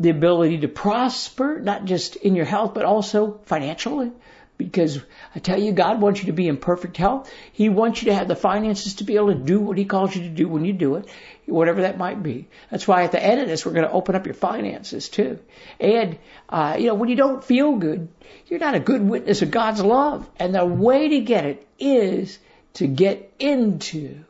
the 0.00 0.10
ability 0.10 0.58
to 0.58 0.68
prosper, 0.68 1.60
not 1.60 1.84
just 1.84 2.16
in 2.16 2.34
your 2.34 2.44
health, 2.44 2.74
but 2.74 2.84
also 2.84 3.40
financially. 3.44 4.12
Because 4.56 5.00
I 5.34 5.40
tell 5.40 5.60
you, 5.60 5.72
God 5.72 6.00
wants 6.00 6.20
you 6.20 6.26
to 6.26 6.32
be 6.32 6.46
in 6.46 6.58
perfect 6.58 6.96
health. 6.96 7.28
He 7.52 7.68
wants 7.68 8.00
you 8.00 8.10
to 8.10 8.14
have 8.14 8.28
the 8.28 8.36
finances 8.36 8.94
to 8.96 9.04
be 9.04 9.16
able 9.16 9.34
to 9.34 9.38
do 9.38 9.58
what 9.58 9.76
He 9.76 9.84
calls 9.84 10.14
you 10.14 10.22
to 10.22 10.28
do 10.28 10.46
when 10.46 10.64
you 10.64 10.72
do 10.72 10.94
it, 10.94 11.08
whatever 11.46 11.82
that 11.82 11.98
might 11.98 12.22
be. 12.22 12.46
That's 12.70 12.86
why 12.86 13.02
at 13.02 13.10
the 13.10 13.22
end 13.22 13.40
of 13.40 13.48
this, 13.48 13.66
we're 13.66 13.72
going 13.72 13.86
to 13.86 13.92
open 13.92 14.14
up 14.14 14.26
your 14.26 14.34
finances 14.34 15.08
too. 15.08 15.40
And, 15.80 16.18
uh, 16.48 16.76
you 16.78 16.86
know, 16.86 16.94
when 16.94 17.08
you 17.08 17.16
don't 17.16 17.42
feel 17.42 17.74
good, 17.74 18.08
you're 18.46 18.60
not 18.60 18.76
a 18.76 18.80
good 18.80 19.02
witness 19.02 19.42
of 19.42 19.50
God's 19.50 19.82
love. 19.82 20.28
And 20.38 20.54
the 20.54 20.64
way 20.64 21.08
to 21.08 21.20
get 21.20 21.46
it 21.46 21.66
is 21.80 22.38
to 22.74 22.86
get 22.86 23.32
into 23.38 24.24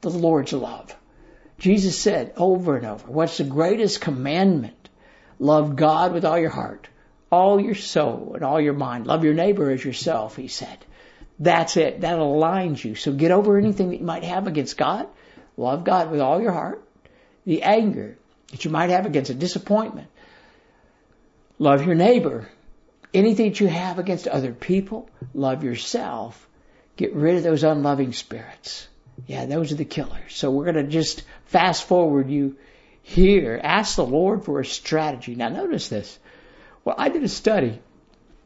the 0.00 0.10
Lord's 0.10 0.52
love. 0.52 0.94
Jesus 1.58 1.98
said 1.98 2.32
over 2.36 2.76
and 2.76 2.86
over, 2.86 3.10
what's 3.10 3.38
the 3.38 3.44
greatest 3.44 4.00
commandment? 4.00 4.88
Love 5.38 5.76
God 5.76 6.12
with 6.12 6.24
all 6.24 6.38
your 6.38 6.50
heart 6.50 6.88
all 7.34 7.60
your 7.60 7.74
soul 7.74 8.32
and 8.34 8.44
all 8.44 8.60
your 8.60 8.74
mind. 8.74 9.06
Love 9.06 9.24
your 9.24 9.34
neighbor 9.34 9.70
as 9.70 9.84
yourself, 9.84 10.36
he 10.36 10.46
said. 10.46 10.78
That's 11.40 11.76
it. 11.76 12.02
That 12.02 12.18
aligns 12.18 12.84
you. 12.84 12.94
So 12.94 13.12
get 13.12 13.32
over 13.32 13.58
anything 13.58 13.90
that 13.90 13.98
you 13.98 14.04
might 14.04 14.22
have 14.22 14.46
against 14.46 14.76
God. 14.76 15.08
Love 15.56 15.82
God 15.82 16.12
with 16.12 16.20
all 16.20 16.40
your 16.40 16.52
heart. 16.52 16.86
The 17.44 17.62
anger 17.62 18.16
that 18.52 18.64
you 18.64 18.70
might 18.70 18.90
have 18.90 19.04
against 19.04 19.30
a 19.30 19.34
disappointment. 19.34 20.06
Love 21.58 21.84
your 21.84 21.96
neighbor. 21.96 22.48
Anything 23.12 23.50
that 23.50 23.60
you 23.60 23.66
have 23.66 23.98
against 23.98 24.28
other 24.28 24.52
people. 24.52 25.10
Love 25.34 25.64
yourself. 25.64 26.48
Get 26.96 27.14
rid 27.14 27.36
of 27.36 27.42
those 27.42 27.64
unloving 27.64 28.12
spirits. 28.12 28.88
Yeah, 29.26 29.46
those 29.46 29.72
are 29.72 29.76
the 29.76 29.84
killers. 29.84 30.34
So 30.34 30.50
we're 30.50 30.70
going 30.72 30.84
to 30.84 30.90
just 30.90 31.22
fast 31.46 31.84
forward 31.84 32.30
you 32.30 32.56
here. 33.02 33.60
Ask 33.62 33.96
the 33.96 34.06
Lord 34.06 34.44
for 34.44 34.60
a 34.60 34.64
strategy. 34.64 35.34
Now 35.34 35.48
notice 35.48 35.88
this. 35.88 36.18
Well, 36.84 36.96
I 36.98 37.08
did 37.08 37.22
a 37.22 37.28
study, 37.28 37.80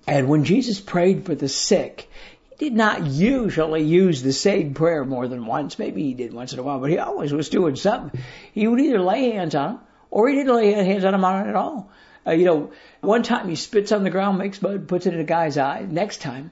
and 0.07 0.29
when 0.29 0.45
Jesus 0.45 0.81
prayed 0.81 1.27
for 1.27 1.35
the 1.35 1.49
sick, 1.49 2.09
he 2.51 2.57
did 2.57 2.77
not 2.77 3.07
usually 3.07 3.83
use 3.83 4.23
the 4.23 4.33
same 4.33 4.75
prayer 4.75 5.05
more 5.05 5.27
than 5.27 5.47
once. 5.47 5.79
Maybe 5.79 6.05
he 6.05 6.15
did 6.15 6.33
once 6.33 6.53
in 6.53 6.59
a 6.59 6.63
while, 6.63 6.79
but 6.79 6.91
he 6.91 6.99
always 6.99 7.33
was 7.33 7.49
doing 7.49 7.77
something. 7.77 8.21
He 8.53 8.69
would 8.69 8.81
either 8.81 9.01
lay 9.01 9.33
hands 9.33 9.55
on 9.55 9.75
them, 9.75 9.81
or 10.11 10.29
he 10.29 10.37
didn't 10.37 10.55
lay 10.55 10.73
hands 10.73 11.05
on 11.05 11.13
them 11.13 11.25
at 11.25 11.57
all. 11.57 11.91
Uh, 12.27 12.33
you 12.33 12.45
know, 12.45 12.73
one 13.01 13.23
time 13.23 13.49
he 13.49 13.57
spits 13.57 13.91
on 13.91 14.05
the 14.05 14.11
ground, 14.11 14.39
makes 14.39 14.61
mud, 14.61 14.87
puts 14.87 15.07
it 15.07 15.15
in 15.15 15.21
a 15.21 15.25
guy's 15.25 15.57
eye. 15.57 15.87
Next 15.89 16.21
time, 16.21 16.51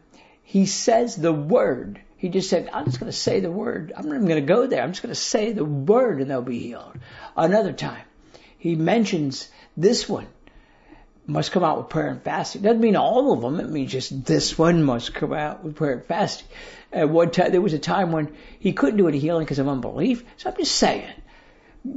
he 0.48 0.64
says 0.64 1.16
the 1.16 1.32
word. 1.32 2.00
He 2.16 2.28
just 2.28 2.48
said, 2.48 2.70
I'm 2.72 2.84
just 2.84 3.00
going 3.00 3.10
to 3.10 3.18
say 3.18 3.40
the 3.40 3.50
word. 3.50 3.92
I'm 3.94 4.08
not 4.08 4.14
even 4.14 4.28
going 4.28 4.40
to 4.40 4.46
go 4.46 4.68
there. 4.68 4.80
I'm 4.80 4.92
just 4.92 5.02
going 5.02 5.14
to 5.14 5.20
say 5.20 5.50
the 5.50 5.64
word 5.64 6.20
and 6.20 6.30
they'll 6.30 6.40
be 6.40 6.60
healed. 6.60 6.96
Another 7.36 7.72
time, 7.72 8.04
he 8.56 8.76
mentions 8.76 9.48
this 9.76 10.08
one 10.08 10.28
must 11.26 11.50
come 11.50 11.64
out 11.64 11.78
with 11.78 11.88
prayer 11.88 12.06
and 12.06 12.22
fasting. 12.22 12.62
Doesn't 12.62 12.80
mean 12.80 12.94
all 12.94 13.32
of 13.32 13.40
them. 13.40 13.58
It 13.58 13.68
means 13.68 13.90
just 13.90 14.24
this 14.24 14.56
one 14.56 14.84
must 14.84 15.14
come 15.14 15.32
out 15.32 15.64
with 15.64 15.74
prayer 15.74 15.94
and 15.94 16.04
fasting. 16.04 16.46
At 16.92 17.10
one 17.10 17.32
time, 17.32 17.50
there 17.50 17.60
was 17.60 17.74
a 17.74 17.80
time 17.80 18.12
when 18.12 18.32
he 18.60 18.72
couldn't 18.72 18.98
do 18.98 19.08
any 19.08 19.18
healing 19.18 19.44
because 19.44 19.58
of 19.58 19.66
unbelief. 19.66 20.24
So 20.36 20.48
I'm 20.48 20.56
just 20.56 20.76
saying, 20.76 21.10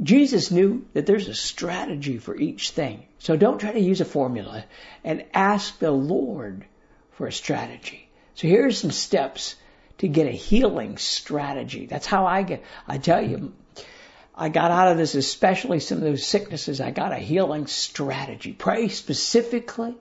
Jesus 0.02 0.50
knew 0.50 0.86
that 0.94 1.06
there's 1.06 1.28
a 1.28 1.34
strategy 1.34 2.18
for 2.18 2.36
each 2.36 2.70
thing. 2.70 3.06
So 3.20 3.36
don't 3.36 3.60
try 3.60 3.70
to 3.70 3.80
use 3.80 4.00
a 4.00 4.04
formula 4.04 4.64
and 5.04 5.24
ask 5.32 5.78
the 5.78 5.92
Lord 5.92 6.64
for 7.12 7.28
a 7.28 7.32
strategy. 7.32 8.09
So 8.34 8.48
here 8.48 8.66
are 8.66 8.72
some 8.72 8.90
steps 8.90 9.56
to 9.98 10.08
get 10.08 10.26
a 10.26 10.30
healing 10.30 10.96
strategy. 10.98 11.86
That's 11.86 12.06
how 12.06 12.26
I 12.26 12.42
get, 12.42 12.64
I 12.88 12.98
tell 12.98 13.22
you, 13.22 13.52
I 14.34 14.48
got 14.48 14.70
out 14.70 14.92
of 14.92 14.96
this, 14.96 15.14
especially 15.14 15.80
some 15.80 15.98
of 15.98 16.04
those 16.04 16.26
sicknesses. 16.26 16.80
I 16.80 16.90
got 16.90 17.12
a 17.12 17.16
healing 17.16 17.66
strategy. 17.66 18.52
Pray 18.52 18.88
specifically 18.88 19.94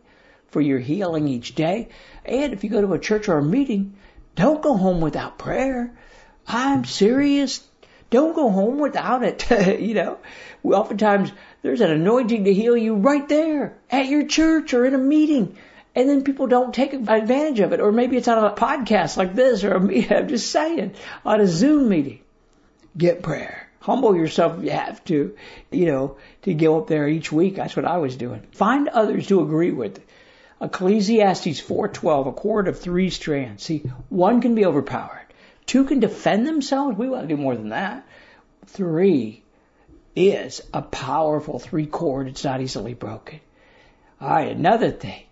for 0.47 0.61
your 0.61 0.79
healing 0.79 1.27
each 1.27 1.55
day. 1.55 1.89
And 2.23 2.53
if 2.53 2.63
you 2.63 2.69
go 2.69 2.81
to 2.81 2.93
a 2.93 2.99
church 2.99 3.27
or 3.27 3.37
a 3.37 3.43
meeting, 3.43 3.95
don't 4.35 4.61
go 4.61 4.77
home 4.77 5.01
without 5.01 5.37
prayer. 5.37 5.93
I'm 6.47 6.85
serious. 6.85 7.61
Don't 8.09 8.33
go 8.33 8.49
home 8.49 8.79
without 8.79 9.23
it. 9.23 9.79
you 9.81 9.93
know, 9.93 10.17
oftentimes 10.63 11.31
there's 11.61 11.81
an 11.81 11.91
anointing 11.91 12.45
to 12.45 12.53
heal 12.53 12.77
you 12.77 12.95
right 12.95 13.27
there 13.27 13.77
at 13.91 14.07
your 14.07 14.25
church 14.25 14.73
or 14.73 14.85
in 14.85 14.95
a 14.95 14.97
meeting. 14.99 15.57
And 15.99 16.09
then 16.09 16.23
people 16.23 16.47
don't 16.47 16.73
take 16.73 16.93
advantage 16.93 17.59
of 17.59 17.73
it. 17.73 17.81
Or 17.81 17.91
maybe 17.91 18.17
it's 18.17 18.27
on 18.27 18.43
a 18.43 18.55
podcast 18.55 19.17
like 19.17 19.35
this 19.35 19.63
or 19.63 19.75
a, 19.75 19.79
I'm 20.17 20.27
just 20.27 20.51
saying 20.51 20.95
on 21.25 21.41
a 21.41 21.47
Zoom 21.47 21.89
meeting. 21.89 22.21
Get 22.97 23.21
prayer 23.21 23.69
humble 23.81 24.15
yourself 24.15 24.57
if 24.57 24.65
you 24.65 24.71
have 24.71 25.03
to, 25.05 25.35
you 25.71 25.85
know, 25.85 26.17
to 26.43 26.53
go 26.53 26.79
up 26.79 26.87
there 26.87 27.07
each 27.07 27.31
week. 27.31 27.55
That's 27.55 27.75
what 27.75 27.85
I 27.85 27.97
was 27.97 28.15
doing. 28.15 28.41
Find 28.51 28.87
others 28.87 29.27
to 29.27 29.41
agree 29.41 29.71
with. 29.71 29.99
Ecclesiastes 30.61 31.61
4:12, 31.61 32.27
a 32.27 32.31
cord 32.33 32.67
of 32.67 32.77
three 32.77 33.09
strands. 33.09 33.63
See, 33.63 33.79
one 34.09 34.41
can 34.41 34.55
be 34.55 34.65
overpowered. 34.65 35.25
Two 35.65 35.85
can 35.85 35.99
defend 36.01 36.45
themselves. 36.45 36.97
We 36.97 37.07
want 37.07 37.27
to 37.27 37.35
do 37.35 37.41
more 37.41 37.55
than 37.55 37.69
that. 37.69 38.05
Three 38.65 39.41
is 40.15 40.61
a 40.73 40.81
powerful 40.81 41.59
three 41.59 41.85
cord. 41.85 42.27
It's 42.27 42.43
not 42.43 42.61
easily 42.61 42.93
broken. 42.93 43.39
All 44.19 44.29
right, 44.29 44.51
another 44.51 44.91
thing. 44.91 45.23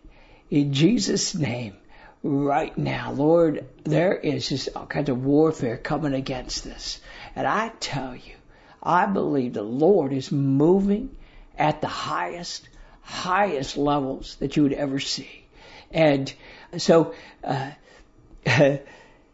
In 0.49 0.73
Jesus' 0.73 1.35
name, 1.35 1.75
right 2.23 2.77
now, 2.77 3.11
Lord, 3.11 3.65
there 3.83 4.13
is 4.13 4.47
just 4.47 4.69
all 4.75 4.85
kinds 4.85 5.09
of 5.09 5.25
warfare 5.25 5.77
coming 5.77 6.13
against 6.13 6.63
this. 6.63 7.01
And 7.35 7.45
I 7.45 7.69
tell 7.79 8.15
you, 8.15 8.35
I 8.81 9.05
believe 9.07 9.53
the 9.53 9.61
Lord 9.61 10.13
is 10.13 10.31
moving 10.31 11.15
at 11.57 11.81
the 11.81 11.87
highest, 11.87 12.67
highest 13.01 13.75
levels 13.77 14.35
that 14.35 14.55
you 14.55 14.63
would 14.63 14.73
ever 14.73 14.99
see. 14.99 15.45
And 15.91 16.33
so, 16.77 17.13
uh, 17.43 17.71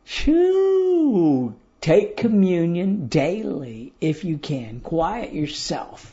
shoo, 0.04 1.56
take 1.82 2.18
communion 2.18 3.08
daily 3.08 3.94
if 4.02 4.24
you 4.24 4.38
can. 4.38 4.80
Quiet 4.80 5.34
yourself. 5.34 6.13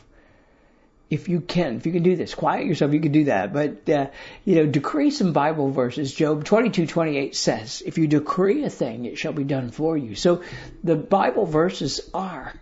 If 1.11 1.29
you 1.29 1.41
can, 1.41 1.75
if 1.75 1.85
you 1.85 1.91
can 1.91 2.03
do 2.03 2.15
this, 2.15 2.33
quiet 2.33 2.65
yourself, 2.65 2.93
you 2.93 3.01
can 3.01 3.11
do 3.11 3.25
that. 3.25 3.53
But, 3.53 3.87
uh, 3.89 4.07
you 4.45 4.55
know, 4.55 4.65
decree 4.65 5.11
some 5.11 5.33
Bible 5.33 5.69
verses. 5.69 6.13
Job 6.13 6.45
22, 6.45 6.87
28 6.87 7.35
says, 7.35 7.83
if 7.85 7.97
you 7.97 8.07
decree 8.07 8.63
a 8.63 8.69
thing, 8.69 9.05
it 9.05 9.17
shall 9.17 9.33
be 9.33 9.43
done 9.43 9.71
for 9.71 9.97
you. 9.97 10.15
So 10.15 10.41
the 10.83 10.95
Bible 10.95 11.45
verses 11.45 12.09
are 12.13 12.53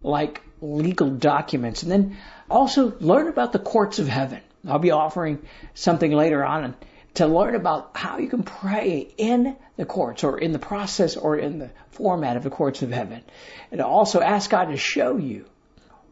like 0.00 0.40
legal 0.60 1.10
documents. 1.10 1.82
And 1.82 1.90
then 1.90 2.16
also 2.48 2.94
learn 3.00 3.28
about 3.28 3.52
the 3.52 3.58
courts 3.58 3.98
of 3.98 4.08
heaven. 4.08 4.40
I'll 4.66 4.78
be 4.78 4.92
offering 4.92 5.42
something 5.74 6.12
later 6.12 6.44
on 6.44 6.76
to 7.14 7.26
learn 7.26 7.54
about 7.54 7.96
how 7.96 8.18
you 8.18 8.28
can 8.28 8.44
pray 8.44 9.12
in 9.16 9.56
the 9.76 9.84
courts 9.84 10.22
or 10.22 10.38
in 10.38 10.52
the 10.52 10.58
process 10.58 11.16
or 11.16 11.36
in 11.36 11.58
the 11.58 11.70
format 11.90 12.36
of 12.36 12.44
the 12.44 12.50
courts 12.50 12.82
of 12.82 12.92
heaven. 12.92 13.22
And 13.72 13.80
also 13.80 14.20
ask 14.20 14.50
God 14.50 14.66
to 14.66 14.76
show 14.76 15.16
you 15.16 15.46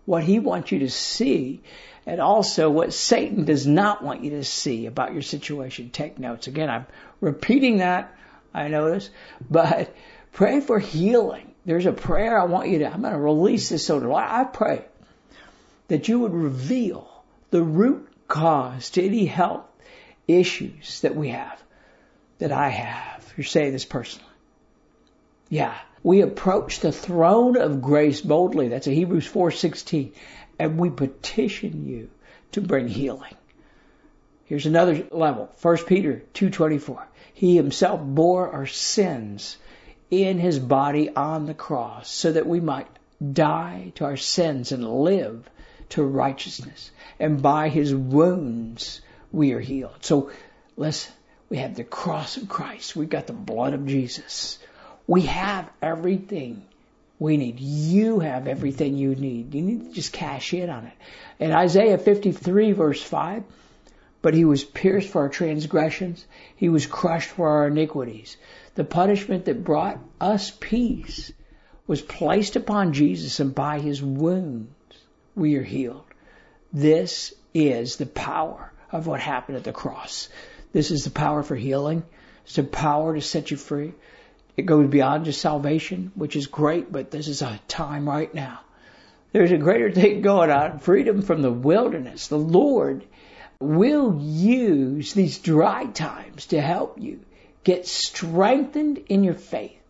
what 0.06 0.24
He 0.24 0.38
wants 0.38 0.72
you 0.72 0.78
to 0.80 0.90
see 0.90 1.60
and 2.06 2.20
also 2.20 2.70
what 2.70 2.94
Satan 2.94 3.44
does 3.44 3.66
not 3.66 4.02
want 4.02 4.24
you 4.24 4.30
to 4.30 4.44
see 4.44 4.86
about 4.86 5.12
your 5.12 5.22
situation. 5.22 5.90
Take 5.90 6.18
notes. 6.18 6.46
Again, 6.46 6.70
I'm 6.70 6.86
repeating 7.20 7.78
that. 7.78 8.16
I 8.54 8.68
know 8.68 8.90
this, 8.90 9.10
but 9.50 9.94
pray 10.32 10.60
for 10.60 10.78
healing 10.78 11.54
there's 11.66 11.86
a 11.86 11.92
prayer 11.92 12.40
I 12.40 12.44
want 12.44 12.68
you 12.68 12.78
to, 12.78 12.92
I'm 12.92 13.02
going 13.02 13.12
to 13.12 13.18
release 13.18 13.68
this 13.68 13.84
so 13.84 14.14
I 14.14 14.44
pray 14.44 14.84
that 15.88 16.08
you 16.08 16.20
would 16.20 16.32
reveal 16.32 17.10
the 17.50 17.62
root 17.62 18.08
cause 18.28 18.90
to 18.90 19.04
any 19.04 19.26
health 19.26 19.66
issues 20.28 21.00
that 21.00 21.16
we 21.16 21.30
have, 21.30 21.60
that 22.38 22.52
I 22.52 22.68
have. 22.68 23.32
You're 23.36 23.44
saying 23.44 23.72
this 23.72 23.84
personally. 23.84 24.30
Yeah. 25.48 25.76
We 26.06 26.20
approach 26.20 26.78
the 26.78 26.92
throne 26.92 27.56
of 27.56 27.82
grace 27.82 28.20
boldly. 28.20 28.68
That's 28.68 28.86
a 28.86 28.92
Hebrews 28.92 29.26
4:16. 29.26 30.12
And 30.56 30.78
we 30.78 30.88
petition 30.88 31.84
you 31.84 32.10
to 32.52 32.60
bring 32.60 32.86
healing. 32.86 33.34
Here's 34.44 34.66
another 34.66 35.04
level. 35.10 35.50
1 35.60 35.78
Peter 35.88 36.22
2:24. 36.32 37.08
He 37.34 37.56
himself 37.56 38.00
bore 38.00 38.52
our 38.52 38.68
sins 38.68 39.56
in 40.08 40.38
his 40.38 40.60
body 40.60 41.10
on 41.10 41.46
the 41.46 41.54
cross 41.54 42.08
so 42.08 42.30
that 42.30 42.46
we 42.46 42.60
might 42.60 42.86
die 43.32 43.90
to 43.96 44.04
our 44.04 44.16
sins 44.16 44.70
and 44.70 44.88
live 44.88 45.50
to 45.88 46.04
righteousness. 46.04 46.92
And 47.18 47.42
by 47.42 47.68
his 47.68 47.92
wounds 47.92 49.00
we 49.32 49.54
are 49.54 49.60
healed. 49.60 50.04
So 50.04 50.30
let's, 50.76 51.10
we 51.48 51.56
have 51.56 51.74
the 51.74 51.82
cross 51.82 52.36
of 52.36 52.48
Christ. 52.48 52.94
We've 52.94 53.10
got 53.10 53.26
the 53.26 53.32
blood 53.32 53.74
of 53.74 53.86
Jesus. 53.86 54.60
We 55.06 55.22
have 55.22 55.70
everything 55.80 56.66
we 57.18 57.36
need. 57.36 57.60
You 57.60 58.20
have 58.20 58.46
everything 58.46 58.96
you 58.96 59.14
need. 59.14 59.54
You 59.54 59.62
need 59.62 59.88
to 59.88 59.92
just 59.92 60.12
cash 60.12 60.52
in 60.52 60.68
on 60.68 60.86
it. 60.86 60.92
In 61.38 61.52
Isaiah 61.52 61.98
53 61.98 62.72
verse 62.72 63.02
5, 63.02 63.44
but 64.22 64.34
he 64.34 64.44
was 64.44 64.64
pierced 64.64 65.08
for 65.08 65.22
our 65.22 65.28
transgressions. 65.28 66.26
He 66.56 66.68
was 66.68 66.86
crushed 66.86 67.30
for 67.30 67.48
our 67.48 67.68
iniquities. 67.68 68.36
The 68.74 68.84
punishment 68.84 69.44
that 69.46 69.64
brought 69.64 69.98
us 70.20 70.50
peace 70.50 71.32
was 71.86 72.02
placed 72.02 72.56
upon 72.56 72.92
Jesus 72.92 73.40
and 73.40 73.54
by 73.54 73.78
his 73.78 74.02
wounds 74.02 74.70
we 75.34 75.56
are 75.56 75.62
healed. 75.62 76.04
This 76.72 77.32
is 77.54 77.96
the 77.96 78.06
power 78.06 78.72
of 78.90 79.06
what 79.06 79.20
happened 79.20 79.56
at 79.56 79.64
the 79.64 79.72
cross. 79.72 80.28
This 80.72 80.90
is 80.90 81.04
the 81.04 81.10
power 81.10 81.42
for 81.42 81.56
healing. 81.56 82.02
It's 82.44 82.56
the 82.56 82.64
power 82.64 83.14
to 83.14 83.22
set 83.22 83.50
you 83.50 83.56
free. 83.56 83.92
It 84.56 84.66
goes 84.66 84.88
beyond 84.88 85.26
just 85.26 85.40
salvation, 85.40 86.12
which 86.14 86.34
is 86.34 86.46
great, 86.46 86.90
but 86.90 87.10
this 87.10 87.28
is 87.28 87.42
a 87.42 87.60
time 87.68 88.08
right 88.08 88.32
now. 88.32 88.60
There's 89.32 89.52
a 89.52 89.58
greater 89.58 89.90
thing 89.92 90.22
going 90.22 90.50
on, 90.50 90.78
freedom 90.78 91.20
from 91.20 91.42
the 91.42 91.52
wilderness. 91.52 92.28
The 92.28 92.38
Lord 92.38 93.04
will 93.60 94.18
use 94.18 95.12
these 95.12 95.38
dry 95.38 95.84
times 95.86 96.46
to 96.46 96.60
help 96.60 96.98
you 97.00 97.20
get 97.64 97.86
strengthened 97.86 98.98
in 99.08 99.24
your 99.24 99.34
faith 99.34 99.80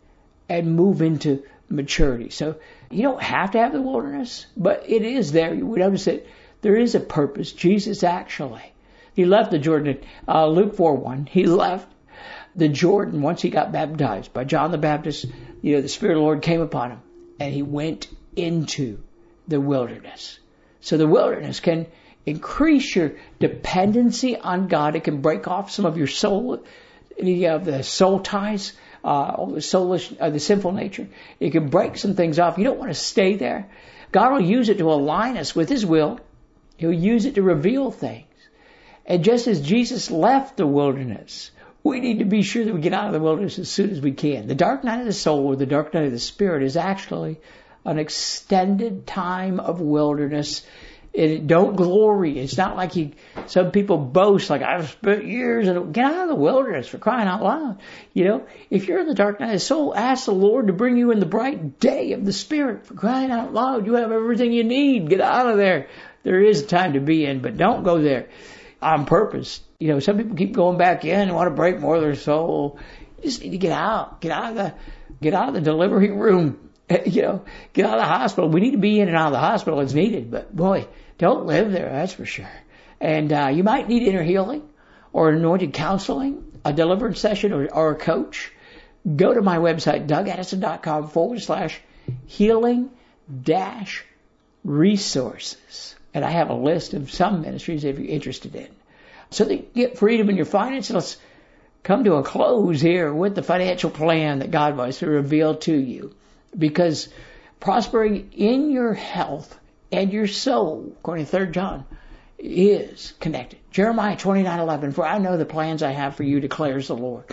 and 0.49 0.75
move 0.75 1.03
into 1.03 1.45
maturity. 1.69 2.31
So 2.31 2.57
you 2.91 3.03
don't 3.03 3.23
have 3.23 3.53
to 3.53 3.59
have 3.59 3.73
the 3.73 3.83
wilderness, 3.83 4.47
but 4.57 4.85
it 4.89 5.03
is 5.03 5.33
there. 5.33 5.55
We 5.55 5.79
notice 5.79 6.07
that 6.07 6.27
there 6.63 6.77
is 6.77 6.95
a 6.95 7.01
purpose. 7.01 7.53
Jesus 7.53 8.03
actually, 8.03 8.73
he 9.15 9.25
left 9.25 9.51
the 9.51 9.59
Jordan. 9.59 9.99
Uh, 10.27 10.49
Luke 10.49 10.75
4 10.75 10.97
1, 10.97 11.27
he 11.27 11.47
left 11.47 11.89
the 12.57 12.69
Jordan 12.69 13.23
once 13.23 13.43
he 13.43 13.51
got 13.51 13.73
baptized 13.73 14.33
by 14.33 14.45
John 14.45 14.71
the 14.71 14.79
Baptist. 14.79 15.27
You 15.63 15.77
know, 15.77 15.83
the 15.83 15.89
Spirit 15.89 16.15
of 16.15 16.19
the 16.19 16.25
Lord 16.25 16.43
came 16.43 16.61
upon 16.61 16.91
him 16.93 17.01
and 17.39 17.53
he 17.53 17.63
went 17.63 18.09
into 18.35 18.99
the 19.47 19.61
wilderness. 19.61 20.39
So 20.81 20.97
the 20.97 21.07
wilderness 21.07 21.61
can 21.61 21.87
increase 22.25 22.97
your 22.97 23.13
dependency 23.39 24.37
on 24.37 24.69
God. 24.69 24.97
It 24.97 25.05
can 25.05 25.21
break 25.21 25.47
off 25.47 25.71
some 25.71 25.85
of 25.85 25.97
your 25.97 26.07
soul, 26.07 26.65
any 27.19 27.47
of 27.47 27.65
the 27.65 27.83
soul 27.83 28.21
ties 28.21 28.73
uh, 29.07 29.47
the 29.47 30.17
uh, 30.21 30.31
the 30.31 30.41
sinful 30.41 30.73
nature. 30.73 31.09
It 31.39 31.51
can 31.51 31.69
break 31.69 31.97
some 31.97 32.15
things 32.15 32.39
off. 32.39 32.59
You 32.59 32.65
don't 32.65 32.79
want 32.79 32.91
to 32.91 32.95
stay 32.95 33.37
there. 33.37 33.69
God 34.11 34.33
will 34.33 34.41
use 34.41 34.69
it 34.69 34.79
to 34.79 34.91
align 34.91 35.37
us 35.37 35.55
with 35.55 35.69
His 35.69 35.87
will. 35.87 36.19
He'll 36.77 36.93
use 36.93 37.25
it 37.25 37.37
to 37.37 37.43
reveal 37.43 37.91
things. 37.91 38.27
And 39.07 39.23
just 39.23 39.47
as 39.47 39.61
Jesus 39.61 40.11
left 40.11 40.57
the 40.57 40.67
wilderness, 40.67 41.53
we 41.87 42.01
need 42.01 42.19
to 42.21 42.25
be 42.25 42.43
sure 42.43 42.65
that 42.65 42.75
we 42.75 42.81
get 42.81 42.93
out 42.93 43.07
of 43.07 43.13
the 43.13 43.21
wilderness 43.21 43.59
as 43.59 43.71
soon 43.71 43.91
as 43.91 44.01
we 44.01 44.13
can. 44.13 44.47
The 44.47 44.55
dark 44.55 44.85
night 44.85 45.01
of 45.01 45.07
the 45.07 45.13
soul 45.13 45.47
or 45.47 45.57
the 45.57 45.67
dark 45.67 45.95
night 45.95 46.05
of 46.05 46.13
the 46.13 46.19
spirit 46.19 46.63
is 46.63 46.77
actually 46.77 47.41
an 47.85 47.99
extended 47.99 49.07
time 49.07 49.61
of 49.61 49.81
wilderness 49.81 50.67
it, 51.17 51.47
don't 51.47 51.77
glory. 51.77 52.39
It's 52.39 52.59
not 52.59 52.77
like 52.77 52.95
you, 52.95 53.13
some 53.47 53.71
people 53.71 53.97
boast 53.97 54.51
like 54.51 54.61
I've 54.61 54.91
spent 54.91 55.25
years 55.25 55.67
and 55.67 55.95
get 55.95 56.05
out 56.05 56.25
of 56.25 56.29
the 56.29 56.35
wilderness 56.35 56.89
for 56.89 56.99
crying 56.99 57.27
out 57.27 57.43
loud. 57.43 57.81
You 58.13 58.25
know, 58.25 58.47
if 58.69 58.87
you're 58.87 59.01
in 59.01 59.07
the 59.07 59.15
dark 59.15 59.41
night 59.41 59.47
of 59.47 59.53
the 59.53 59.61
soul, 59.61 59.95
ask 59.97 60.27
the 60.27 60.33
Lord 60.33 60.67
to 60.67 60.75
bring 60.75 60.99
you 60.99 61.13
in 61.13 61.21
the 61.21 61.27
bright 61.27 61.81
day 61.81 62.13
of 62.13 62.27
the 62.27 62.35
Spirit 62.35 62.87
for 62.87 62.95
crying 62.95 63.31
out 63.31 63.55
loud. 63.55 63.87
You 63.87 63.95
have 63.95 64.13
everything 64.13 64.53
you 64.53 64.65
need. 64.65 65.09
Get 65.09 65.23
out 65.23 65.49
of 65.49 65.57
there. 65.57 65.89
There 66.23 66.43
is 66.43 66.61
a 66.61 66.67
time 66.67 66.93
to 66.93 67.01
be 67.01 67.25
in, 67.25 67.41
but 67.41 67.57
don't 67.57 67.83
go 67.83 68.03
there 68.03 68.29
on 68.83 69.07
purpose. 69.07 69.61
You 69.79 69.89
know, 69.89 70.01
some 70.01 70.17
people 70.17 70.37
keep 70.37 70.53
going 70.53 70.79
back 70.79 71.05
in 71.05 71.21
and 71.21 71.35
want 71.35 71.49
to 71.49 71.55
break 71.55 71.81
more 71.81 71.97
of 71.97 72.03
their 72.03 72.15
soul. 72.15 72.79
You 73.19 73.25
just 73.25 73.43
need 73.43 73.51
to 73.51 73.59
get 73.59 73.73
out. 73.73 74.21
Get 74.21 74.33
out 74.33 74.51
of 74.51 74.57
the, 74.57 74.75
get 75.21 75.35
out 75.35 75.49
of 75.49 75.55
the 75.55 75.61
delivery 75.61 76.11
room. 76.11 76.61
You 77.05 77.23
know, 77.23 77.45
get 77.73 77.85
out 77.85 77.95
of 77.95 78.03
the 78.03 78.07
hospital. 78.07 78.49
We 78.49 78.61
need 78.61 78.71
to 78.71 78.79
be 78.79 79.01
in 79.01 79.09
and 79.09 79.17
out 79.17 79.27
of 79.27 79.33
the 79.33 79.41
hospital 79.41 79.81
as 79.81 79.93
needed, 79.93 80.31
but 80.31 80.55
boy, 80.55 80.87
don't 81.19 81.45
live 81.47 81.73
there, 81.73 81.91
that's 81.91 82.13
for 82.13 82.25
sure. 82.25 82.49
And 83.01 83.33
uh, 83.33 83.51
you 83.53 83.65
might 83.65 83.89
need 83.89 84.07
inner 84.07 84.23
healing 84.23 84.63
or 85.13 85.31
anointed 85.31 85.73
counseling, 85.73 86.61
a 86.65 86.73
deliverance 86.73 87.19
session, 87.19 87.53
or, 87.53 87.67
or 87.73 87.91
a 87.91 87.97
coach. 87.97 88.53
Go 89.17 89.35
to 89.35 89.43
my 89.43 89.59
website, 89.59 90.07
dougaddison.com 90.07 91.09
forward 91.09 91.43
slash 91.43 91.81
healing 92.27 92.91
dash 93.43 94.05
resources. 94.63 95.97
And 96.15 96.25
I 96.25 96.31
have 96.31 96.51
a 96.51 96.55
list 96.55 96.95
of 96.95 97.11
some 97.11 97.43
ministries 97.43 97.85
if 97.85 97.99
you're 97.99 98.09
interested 98.09 98.55
in. 98.55 98.69
So 99.31 99.45
that 99.45 99.55
you 99.55 99.67
get 99.75 99.99
freedom 99.99 100.31
in 100.31 100.37
your 100.37 100.47
finances. 100.47 100.95
Let's 100.95 101.17
come 101.83 102.05
to 102.05 102.15
a 102.15 102.23
close 102.23 102.81
here 102.81 103.13
with 103.13 103.35
the 103.35 103.43
financial 103.43 103.91
plan 103.91 104.41
that 104.41 104.51
God 104.51 104.77
wants 104.77 104.99
to 104.99 105.07
reveal 105.07 105.57
to 105.57 105.75
you. 105.75 106.15
Because 106.57 107.09
prospering 107.61 108.33
in 108.33 108.71
your 108.71 108.95
health 108.95 109.59
and 109.93 110.13
your 110.13 110.27
soul, 110.27 110.93
according 110.99 111.27
to 111.27 111.31
3 111.31 111.53
John, 111.53 111.85
is 112.39 113.13
connected. 113.21 113.59
Jeremiah 113.71 114.17
29:11 114.17 114.95
For 114.95 115.07
I 115.07 115.19
know 115.19 115.37
the 115.37 115.45
plans 115.45 115.83
I 115.83 115.93
have 115.93 116.17
for 116.17 116.23
you 116.23 116.41
declares 116.41 116.89
the 116.89 116.97
Lord. 116.97 117.25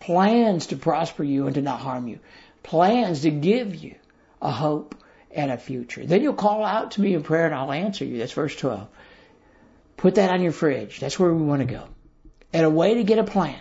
Plans 0.00 0.66
to 0.68 0.76
prosper 0.76 1.22
you 1.22 1.46
and 1.46 1.54
to 1.54 1.62
not 1.62 1.80
harm 1.80 2.08
you. 2.08 2.18
Plans 2.62 3.22
to 3.22 3.30
give 3.30 3.74
you 3.74 3.94
a 4.40 4.50
hope 4.50 4.96
and 5.30 5.50
a 5.50 5.56
future. 5.56 6.04
Then 6.04 6.22
you'll 6.22 6.34
call 6.34 6.64
out 6.64 6.92
to 6.92 7.00
me 7.00 7.14
in 7.14 7.22
prayer 7.22 7.46
and 7.46 7.54
I'll 7.54 7.72
answer 7.72 8.04
you. 8.04 8.18
That's 8.18 8.32
verse 8.32 8.56
12. 8.56 8.88
Put 10.02 10.16
that 10.16 10.32
on 10.32 10.42
your 10.42 10.50
fridge. 10.50 10.98
That's 10.98 11.16
where 11.16 11.32
we 11.32 11.44
want 11.44 11.60
to 11.60 11.72
go. 11.72 11.84
And 12.52 12.66
a 12.66 12.70
way 12.70 12.94
to 12.94 13.04
get 13.04 13.20
a 13.20 13.24
plan 13.24 13.60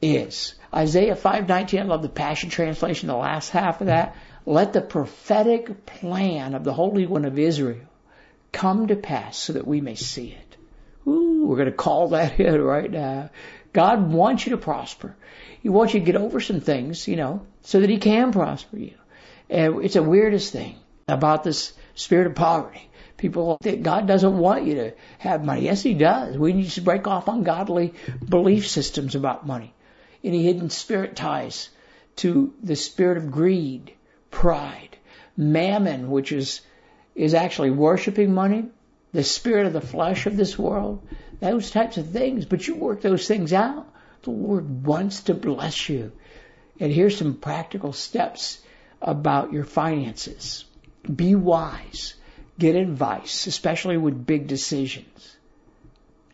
is 0.00 0.54
Isaiah 0.72 1.16
5:19. 1.16 1.80
I 1.80 1.82
love 1.82 2.02
the 2.02 2.08
Passion 2.08 2.48
Translation, 2.48 3.08
the 3.08 3.16
last 3.16 3.50
half 3.50 3.80
of 3.80 3.88
that. 3.88 4.14
Let 4.46 4.72
the 4.72 4.80
prophetic 4.80 5.84
plan 5.84 6.54
of 6.54 6.62
the 6.62 6.72
Holy 6.72 7.06
One 7.06 7.24
of 7.24 7.40
Israel 7.40 7.88
come 8.52 8.86
to 8.86 8.94
pass 8.94 9.36
so 9.36 9.54
that 9.54 9.66
we 9.66 9.80
may 9.80 9.96
see 9.96 10.28
it. 10.28 10.56
Ooh, 11.10 11.46
we're 11.48 11.56
going 11.56 11.66
to 11.66 11.72
call 11.72 12.10
that 12.10 12.38
in 12.48 12.62
right 12.62 12.88
now. 12.88 13.30
God 13.72 14.12
wants 14.12 14.46
you 14.46 14.50
to 14.50 14.58
prosper. 14.58 15.16
He 15.60 15.70
wants 15.70 15.92
you 15.92 15.98
to 15.98 16.06
get 16.06 16.14
over 16.14 16.38
some 16.38 16.60
things, 16.60 17.08
you 17.08 17.16
know, 17.16 17.44
so 17.62 17.80
that 17.80 17.90
He 17.90 17.98
can 17.98 18.30
prosper 18.30 18.78
you. 18.78 18.94
And 19.50 19.84
it's 19.84 19.94
the 19.94 20.04
weirdest 20.04 20.52
thing 20.52 20.76
about 21.08 21.42
this 21.42 21.72
spirit 21.96 22.28
of 22.28 22.36
poverty. 22.36 22.88
People 23.18 23.58
think 23.60 23.82
God 23.82 24.06
doesn't 24.06 24.38
want 24.38 24.64
you 24.64 24.76
to 24.76 24.92
have 25.18 25.44
money. 25.44 25.62
Yes, 25.62 25.82
He 25.82 25.92
does. 25.94 26.38
We 26.38 26.52
need 26.52 26.70
to 26.70 26.80
break 26.80 27.06
off 27.06 27.28
ungodly 27.28 27.94
belief 28.26 28.68
systems 28.68 29.14
about 29.16 29.46
money. 29.46 29.74
Any 30.24 30.44
hidden 30.44 30.70
spirit 30.70 31.16
ties 31.16 31.68
to 32.16 32.54
the 32.62 32.76
spirit 32.76 33.18
of 33.18 33.30
greed 33.30 33.92
pride, 34.30 34.96
mammon, 35.36 36.10
which 36.10 36.32
is 36.32 36.60
is 37.14 37.34
actually 37.34 37.70
worshiping 37.70 38.32
money, 38.32 38.64
the 39.12 39.24
spirit 39.24 39.66
of 39.66 39.72
the 39.72 39.80
flesh 39.80 40.26
of 40.26 40.36
this 40.36 40.56
world, 40.56 41.02
those 41.40 41.72
types 41.72 41.96
of 41.96 42.10
things. 42.10 42.44
But 42.44 42.68
you 42.68 42.76
work 42.76 43.00
those 43.00 43.26
things 43.26 43.52
out. 43.52 43.92
The 44.22 44.30
Lord 44.30 44.86
wants 44.86 45.22
to 45.22 45.34
bless 45.34 45.88
you. 45.88 46.12
And 46.78 46.92
here's 46.92 47.18
some 47.18 47.34
practical 47.34 47.92
steps 47.92 48.60
about 49.02 49.52
your 49.52 49.64
finances. 49.64 50.64
Be 51.12 51.34
wise. 51.34 52.14
Get 52.58 52.74
advice, 52.74 53.46
especially 53.46 53.96
with 53.96 54.26
big 54.26 54.46
decisions. 54.46 55.36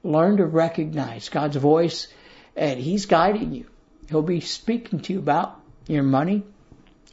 Learn 0.02 0.38
to 0.38 0.46
recognize 0.46 1.28
God's 1.28 1.56
voice 1.56 2.08
and 2.56 2.80
He's 2.80 3.06
guiding 3.06 3.52
you. 3.52 3.66
He'll 4.08 4.22
be 4.22 4.40
speaking 4.40 5.00
to 5.00 5.12
you 5.12 5.18
about 5.18 5.60
your 5.86 6.02
money, 6.02 6.44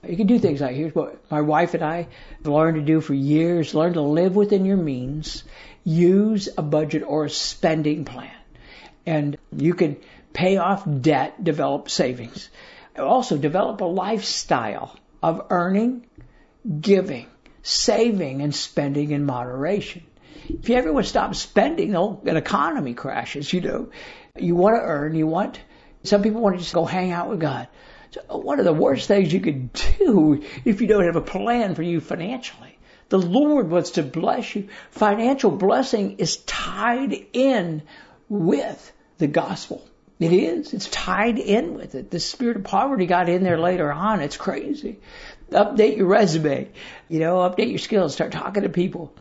you 0.08 0.18
can 0.18 0.28
do 0.28 0.40
things 0.40 0.62
like 0.62 0.76
here's 0.76 0.96
what 0.96 1.30
my 1.30 1.42
wife 1.42 1.76
and 1.76 1.84
I 1.84 2.08
learned 2.44 2.76
to 2.76 2.82
do 2.82 3.02
for 3.02 3.14
years. 3.14 3.76
Learn 3.76 3.94
to 3.94 4.02
live 4.02 4.36
within 4.36 4.66
your 4.66 4.78
means. 4.78 5.44
Use 5.84 6.50
a 6.58 6.64
budget 6.64 7.04
or 7.06 7.26
a 7.26 7.30
spending 7.30 8.06
plan. 8.06 8.32
And 9.06 9.38
you 9.56 9.74
can 9.74 9.98
pay 10.34 10.58
off 10.58 10.88
debt, 11.02 11.44
develop 11.44 11.90
savings. 11.90 12.50
Also 12.98 13.38
develop 13.38 13.82
a 13.82 13.86
lifestyle 13.86 14.96
of 15.22 15.48
earning, 15.50 16.08
giving, 16.80 17.28
saving, 17.64 18.42
and 18.42 18.54
spending 18.54 19.12
in 19.12 19.26
moderation. 19.26 20.04
If 20.50 20.70
you 20.70 20.76
ever 20.76 20.92
want 20.92 21.06
to 21.06 21.10
stop 21.10 21.36
spending, 21.36 21.96
an 21.96 22.38
economy 22.38 22.94
crashes, 22.94 23.52
you 23.54 23.62
know. 23.62 23.90
You 24.38 24.56
want 24.56 24.76
to 24.76 24.82
earn, 24.82 25.16
you 25.16 25.28
want, 25.28 25.60
some 26.04 26.22
people 26.22 26.42
want 26.42 26.56
to 26.56 26.62
just 26.62 26.74
go 26.74 26.86
hang 26.86 27.12
out 27.12 27.30
with 27.30 27.40
God. 27.40 27.68
So 28.12 28.22
one 28.38 28.60
of 28.60 28.66
the 28.66 28.74
worst 28.74 29.08
things 29.08 29.32
you 29.32 29.40
could 29.40 29.72
do 29.74 30.44
if 30.66 30.82
you 30.82 30.88
don't 30.88 31.06
have 31.06 31.16
a 31.16 31.22
plan 31.22 31.76
for 31.76 31.84
you 31.84 32.02
financially. 32.02 32.78
The 33.10 33.20
Lord 33.20 33.70
wants 33.70 33.92
to 33.92 34.04
bless 34.04 34.56
you. 34.56 34.70
Financial 34.92 35.52
blessing 35.52 36.18
is 36.18 36.38
tied 36.38 37.14
in 37.34 37.84
with 38.30 38.92
the 39.18 39.28
gospel. 39.28 39.86
It 40.20 40.34
is. 40.34 40.74
It's 40.74 40.88
tied 40.88 41.40
in 41.40 41.74
with 41.74 41.96
it. 41.96 42.12
The 42.12 42.20
spirit 42.20 42.58
of 42.58 42.64
poverty 42.64 43.08
got 43.08 43.28
in 43.28 43.44
there 43.44 43.60
later 43.60 43.92
on. 43.92 44.22
It's 44.22 44.38
crazy. 44.38 45.00
Update 45.52 45.98
your 45.98 46.08
resume. 46.08 46.70
You 47.10 47.20
know, 47.20 47.38
update 47.38 47.70
your 47.70 47.80
skills. 47.80 48.14
Start 48.14 48.32
talking 48.32 48.64
to 48.64 48.70
people. 48.70 49.14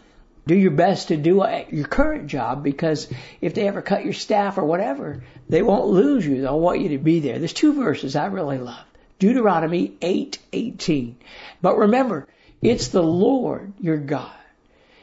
Do 0.46 0.54
your 0.54 0.70
best 0.70 1.08
to 1.08 1.16
do 1.16 1.44
your 1.70 1.86
current 1.86 2.28
job 2.28 2.64
because 2.64 3.08
if 3.40 3.54
they 3.54 3.68
ever 3.68 3.82
cut 3.82 4.04
your 4.04 4.14
staff 4.14 4.56
or 4.56 4.64
whatever, 4.64 5.22
they 5.48 5.62
won't 5.62 5.88
lose 5.88 6.26
you. 6.26 6.40
They'll 6.40 6.58
want 6.58 6.80
you 6.80 6.90
to 6.90 6.98
be 6.98 7.20
there. 7.20 7.38
There's 7.38 7.52
two 7.52 7.74
verses 7.74 8.16
I 8.16 8.26
really 8.26 8.58
love. 8.58 8.84
Deuteronomy 9.18 9.92
8:18. 10.00 11.16
But 11.60 11.76
remember, 11.76 12.26
it's 12.62 12.88
the 12.88 13.02
Lord 13.02 13.74
your 13.80 13.98
God. 13.98 14.32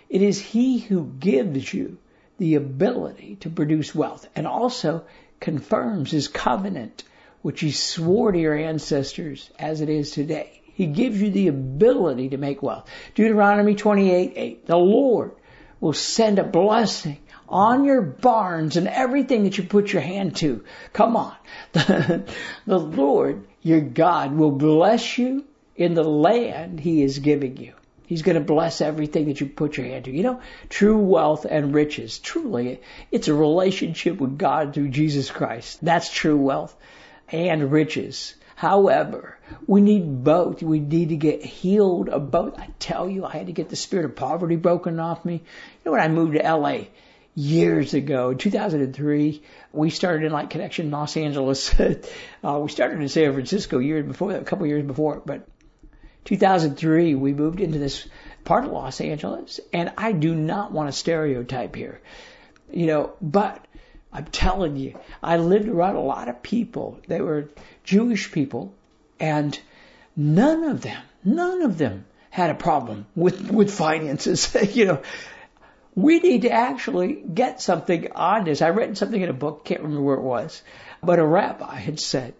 It 0.09 0.21
is 0.21 0.39
He 0.39 0.79
who 0.79 1.13
gives 1.19 1.71
you 1.71 1.97
the 2.37 2.55
ability 2.55 3.37
to 3.41 3.49
produce 3.49 3.93
wealth 3.93 4.27
and 4.35 4.47
also 4.47 5.05
confirms 5.39 6.11
his 6.11 6.27
covenant, 6.27 7.03
which 7.41 7.61
he 7.61 7.71
swore 7.71 8.31
to 8.31 8.39
your 8.39 8.55
ancestors 8.55 9.49
as 9.57 9.81
it 9.81 9.89
is 9.89 10.11
today. 10.11 10.56
He 10.77 10.85
gives 10.85 11.19
you 11.19 11.31
the 11.31 11.47
ability 11.47 12.29
to 12.29 12.37
make 12.37 12.61
wealth. 12.61 12.87
Deuteronomy 13.15 13.73
28, 13.73 14.33
8. 14.35 14.67
The 14.67 14.77
Lord 14.77 15.31
will 15.79 15.93
send 15.93 16.37
a 16.37 16.43
blessing 16.43 17.17
on 17.49 17.83
your 17.83 18.03
barns 18.03 18.77
and 18.77 18.87
everything 18.87 19.45
that 19.45 19.57
you 19.57 19.63
put 19.63 19.91
your 19.91 20.03
hand 20.03 20.35
to. 20.35 20.63
Come 20.93 21.17
on. 21.17 21.35
The, 21.73 22.25
the 22.67 22.77
Lord, 22.77 23.47
your 23.63 23.81
God, 23.81 24.35
will 24.35 24.51
bless 24.51 25.17
you 25.17 25.45
in 25.75 25.95
the 25.95 26.03
land 26.03 26.79
he 26.79 27.01
is 27.01 27.17
giving 27.17 27.57
you. 27.57 27.73
He's 28.05 28.21
going 28.21 28.37
to 28.37 28.43
bless 28.43 28.79
everything 28.79 29.25
that 29.29 29.41
you 29.41 29.47
put 29.47 29.77
your 29.77 29.87
hand 29.87 30.05
to. 30.05 30.11
You 30.11 30.21
know, 30.21 30.41
true 30.69 30.99
wealth 30.99 31.47
and 31.49 31.73
riches, 31.73 32.19
truly, 32.19 32.81
it's 33.11 33.29
a 33.29 33.33
relationship 33.33 34.21
with 34.21 34.37
God 34.37 34.75
through 34.75 34.89
Jesus 34.89 35.31
Christ. 35.31 35.79
That's 35.81 36.13
true 36.13 36.37
wealth 36.37 36.75
and 37.29 37.71
riches. 37.71 38.35
However, 38.57 39.37
we 39.67 39.81
need 39.81 40.23
both. 40.23 40.63
We 40.63 40.79
need 40.79 41.09
to 41.09 41.15
get 41.15 41.45
healed 41.45 42.09
of 42.09 42.31
both. 42.31 42.57
I 42.57 42.69
tell 42.79 43.07
you, 43.07 43.23
I 43.23 43.33
had 43.33 43.45
to 43.45 43.53
get 43.53 43.69
the 43.69 43.75
spirit 43.75 44.05
of 44.05 44.15
poverty 44.15 44.55
broken 44.55 44.99
off 44.99 45.23
me. 45.23 45.33
You 45.33 45.41
know, 45.85 45.91
when 45.91 46.01
I 46.01 46.07
moved 46.07 46.33
to 46.33 46.41
LA 46.41 46.85
years 47.35 47.93
ago, 47.93 48.33
2003, 48.33 49.43
we 49.73 49.91
started 49.91 50.31
InLight 50.31 50.49
Connection 50.49 50.87
in 50.87 50.91
Los 50.91 51.15
Angeles. 51.15 51.79
uh, 51.79 52.59
we 52.59 52.69
started 52.69 52.99
in 52.99 53.07
San 53.09 53.31
Francisco 53.31 53.77
years 53.77 54.07
before, 54.07 54.31
a 54.31 54.43
couple 54.43 54.65
years 54.65 54.87
before, 54.87 55.21
but 55.23 55.47
2003, 56.25 57.13
we 57.13 57.35
moved 57.35 57.59
into 57.59 57.77
this 57.77 58.07
part 58.43 58.65
of 58.65 58.71
Los 58.71 58.99
Angeles, 59.01 59.59
and 59.71 59.93
I 59.99 60.13
do 60.13 60.33
not 60.33 60.71
want 60.71 60.89
to 60.89 60.97
stereotype 60.97 61.75
here, 61.75 62.01
you 62.71 62.87
know, 62.87 63.13
but 63.21 63.63
I'm 64.11 64.25
telling 64.25 64.77
you, 64.77 64.99
I 65.21 65.37
lived 65.37 65.67
around 65.67 65.95
a 65.95 66.01
lot 66.01 66.27
of 66.27 66.41
people. 66.41 66.99
They 67.07 67.21
were 67.21 67.49
Jewish 67.87 68.31
people, 68.33 68.75
and 69.17 69.57
none 70.15 70.65
of 70.65 70.81
them, 70.81 71.01
none 71.23 71.61
of 71.61 71.77
them 71.77 72.05
had 72.29 72.49
a 72.49 72.55
problem 72.55 73.07
with, 73.15 73.49
with 73.49 73.73
finances. 73.73 74.55
you 74.75 74.85
know, 74.85 75.01
we 75.95 76.19
need 76.19 76.41
to 76.41 76.51
actually 76.51 77.13
get 77.13 77.61
something 77.61 78.11
on 78.11 78.43
this. 78.43 78.61
I 78.61 78.69
read 78.69 78.97
something 78.97 79.21
in 79.21 79.29
a 79.29 79.33
book, 79.33 79.63
can't 79.63 79.81
remember 79.81 80.03
where 80.03 80.17
it 80.17 80.21
was, 80.21 80.61
but 81.01 81.17
a 81.17 81.25
rabbi 81.25 81.75
had 81.75 81.99
said, 81.99 82.33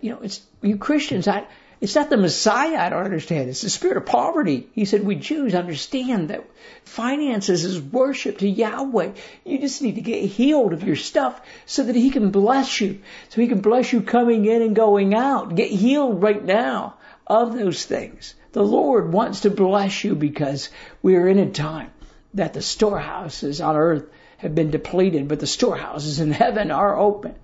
you 0.00 0.10
know, 0.10 0.18
it's 0.20 0.40
you 0.62 0.76
Christians, 0.76 1.28
I, 1.28 1.46
it's 1.80 1.94
not 1.94 2.10
the 2.10 2.16
Messiah 2.16 2.78
I 2.78 2.88
don't 2.88 3.04
understand. 3.04 3.48
It's 3.48 3.62
the 3.62 3.70
spirit 3.70 3.96
of 3.96 4.06
poverty. 4.06 4.68
He 4.72 4.84
said, 4.84 5.04
we 5.04 5.14
Jews 5.14 5.54
understand 5.54 6.30
that 6.30 6.44
finances 6.84 7.64
is 7.64 7.80
worship 7.80 8.38
to 8.38 8.48
Yahweh. 8.48 9.12
You 9.44 9.58
just 9.58 9.80
need 9.80 9.94
to 9.94 10.00
get 10.00 10.24
healed 10.24 10.72
of 10.72 10.82
your 10.82 10.96
stuff 10.96 11.40
so 11.66 11.84
that 11.84 11.94
He 11.94 12.10
can 12.10 12.30
bless 12.30 12.80
you. 12.80 13.00
So 13.28 13.40
He 13.40 13.46
can 13.46 13.60
bless 13.60 13.92
you 13.92 14.02
coming 14.02 14.44
in 14.46 14.62
and 14.62 14.74
going 14.74 15.14
out. 15.14 15.54
Get 15.54 15.70
healed 15.70 16.20
right 16.20 16.44
now 16.44 16.96
of 17.26 17.56
those 17.56 17.84
things. 17.84 18.34
The 18.52 18.64
Lord 18.64 19.12
wants 19.12 19.40
to 19.40 19.50
bless 19.50 20.02
you 20.02 20.16
because 20.16 20.70
we 21.00 21.14
are 21.16 21.28
in 21.28 21.38
a 21.38 21.50
time 21.50 21.92
that 22.34 22.54
the 22.54 22.62
storehouses 22.62 23.60
on 23.60 23.76
earth 23.76 24.06
have 24.38 24.54
been 24.54 24.70
depleted, 24.70 25.28
but 25.28 25.38
the 25.38 25.46
storehouses 25.46 26.18
in 26.18 26.32
heaven 26.32 26.70
are 26.70 26.98
open. 26.98 27.36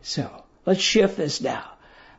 So 0.00 0.30
let's 0.64 0.80
shift 0.80 1.16
this 1.16 1.40
now. 1.40 1.64